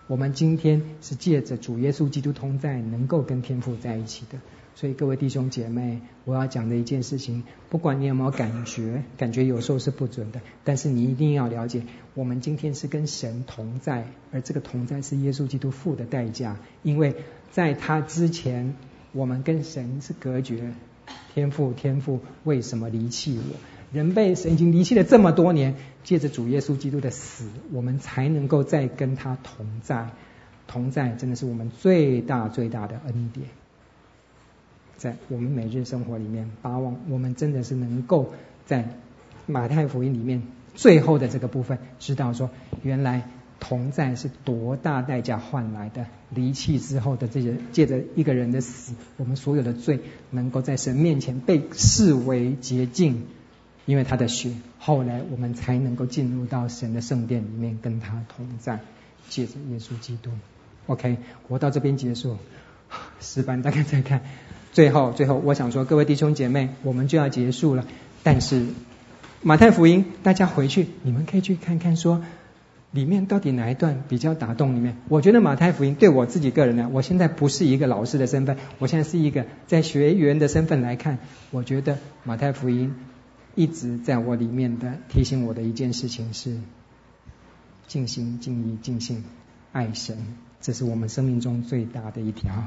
[0.07, 4.39] 我们今天是借着主耶稣基督同在，能够跟天父在一起的。
[4.79, 11.81] 所以各位弟兄姐妹，我要讲的一件事情，不管你有没有感觉，感觉有时候是不准的，但是你一定要了解，
[12.13, 17.13] 我们今天是跟神同在，而这个同在是耶稣基督付的代价，因为
[17.51, 18.73] 在他之前，
[19.11, 20.71] 我们跟神是隔绝。
[21.33, 23.59] 天父，天父，为什么离弃我？
[23.91, 25.75] 人被神已经离弃了这么多年，
[26.05, 30.07] 借着主耶稣基督的死，我们才能够再跟他同在。
[30.67, 33.45] 同在真的是我们最大最大的恩典。
[34.99, 38.33] 在我们每日生活里面，巴望我们真的是能够
[38.67, 38.87] 在
[39.47, 40.43] 马太福音里面
[40.75, 42.51] 最后的这个部分，知道说
[42.83, 43.27] 原来
[43.59, 46.05] 同在是多大代价换来的。
[46.31, 49.99] 离弃之后的这些，借着一个人的死，我们所有的罪
[50.29, 53.23] 能够在神面前被视为洁净，
[53.87, 58.81] 因为他的血，后来我们才能够进入到神的圣殿里面跟他同在，
[59.27, 60.29] 借着耶稣基督。
[60.85, 61.17] OK，
[61.47, 62.37] 我到这边结束，
[63.19, 64.21] 诗班大概再看。
[64.71, 67.85] 最后，最后，我想说，各位弟兄姐妹，我们就要结束了。
[68.21, 68.67] 但是，
[69.41, 72.23] 马太福音，大家回去，你们可以去看看，说
[72.91, 74.97] 里面到底哪一段比较打动里面。
[75.07, 81.17] 我觉得马太福音对我自己个人呢，我现在不是一个老师的身份，我现在是一个在学员的身份来看，
[81.51, 82.93] 我觉得马太福音
[83.55, 86.57] 一直在我里面的提醒我的一件事情是：
[87.87, 89.23] 尽心、尽意、尽性
[89.71, 90.17] 爱神，
[90.61, 92.65] 这是我们生命中最大的一条。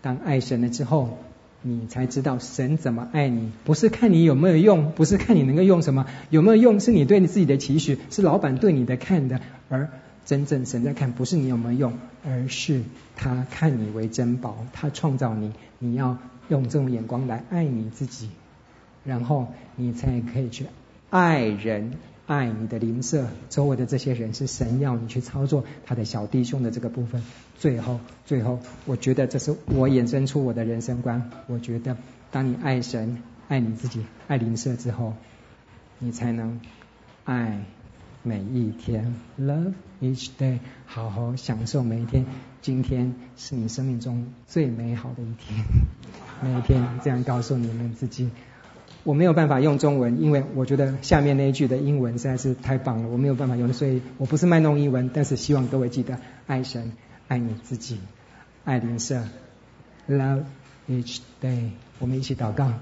[0.00, 1.18] 当爱神了之后，
[1.62, 3.50] 你才知道神怎么爱你。
[3.64, 9.40] 不是看你有没有用，不是看你能够用什么，有没有用是你对你自己的期许，是老板对你的看的。
[9.68, 9.90] 而
[10.24, 11.94] 真正神在看，不是你有没有用，
[12.24, 12.82] 而是
[13.16, 16.18] 他看你为珍宝，他创造你，你要
[16.48, 18.30] 用这种眼光来爱你自己，
[19.04, 20.66] 然后你才可以去
[21.10, 21.92] 爱人。
[22.28, 27.22] 爱你的邻舍，周围的这些人是神要你去操作他的小弟兄的这个部分。
[27.58, 31.30] 最后，最后，我觉得这是我衍生出我的人生观。
[31.46, 31.96] 我觉得，
[32.30, 35.14] 当你爱神、爱你自己、爱邻舍之后，
[35.98, 36.60] 你才能
[37.24, 37.64] 爱
[38.22, 39.72] 每一天，love
[40.02, 42.26] each day，好好享受每一天。
[42.60, 45.64] 今天是你生命中最美好的一天，
[46.42, 48.28] 每一天这样告诉你们自己。
[49.04, 56.92] 我没有办法用中文，因为我觉得下面那一句的英文实在是太棒了，我没有办法用，所以我不是卖弄英文，但是希望各位记得爱神、
[57.26, 57.98] 爱你自己、
[58.64, 59.22] 爱邻舍
[60.08, 60.42] ，Love
[60.88, 61.70] each day。
[62.00, 62.72] 我们一起祷告，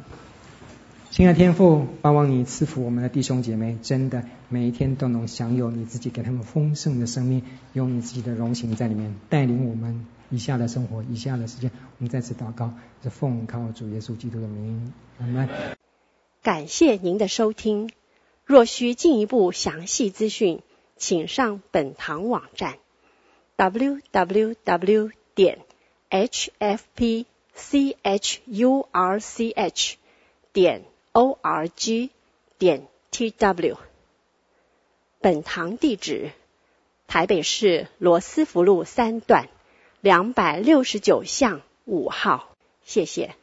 [1.10, 11.70] 亲爱的天父，盼望你赐福我们的弟兄姐妹，真的每一天都能享有你自己给他们丰盛的生命，有你自己的荣行在里面，带领我们以下的生活、以下的时间。
[11.98, 15.48] 我们再次祷告，是奉靠主耶稣基督的名，阿门。
[16.46, 17.90] 感谢您的收听。
[18.44, 20.60] 若需进一步详细资讯，
[20.96, 22.78] 请上本堂网站
[23.56, 25.58] ：www 点
[26.08, 27.24] hfpchurch
[30.52, 32.10] 点 org
[32.58, 33.76] 点 tw。
[35.20, 36.30] 本堂地址：
[37.08, 39.48] 台北市罗斯福路三段
[40.00, 42.54] 两百六十九巷五号。
[42.84, 43.34] 谢谢。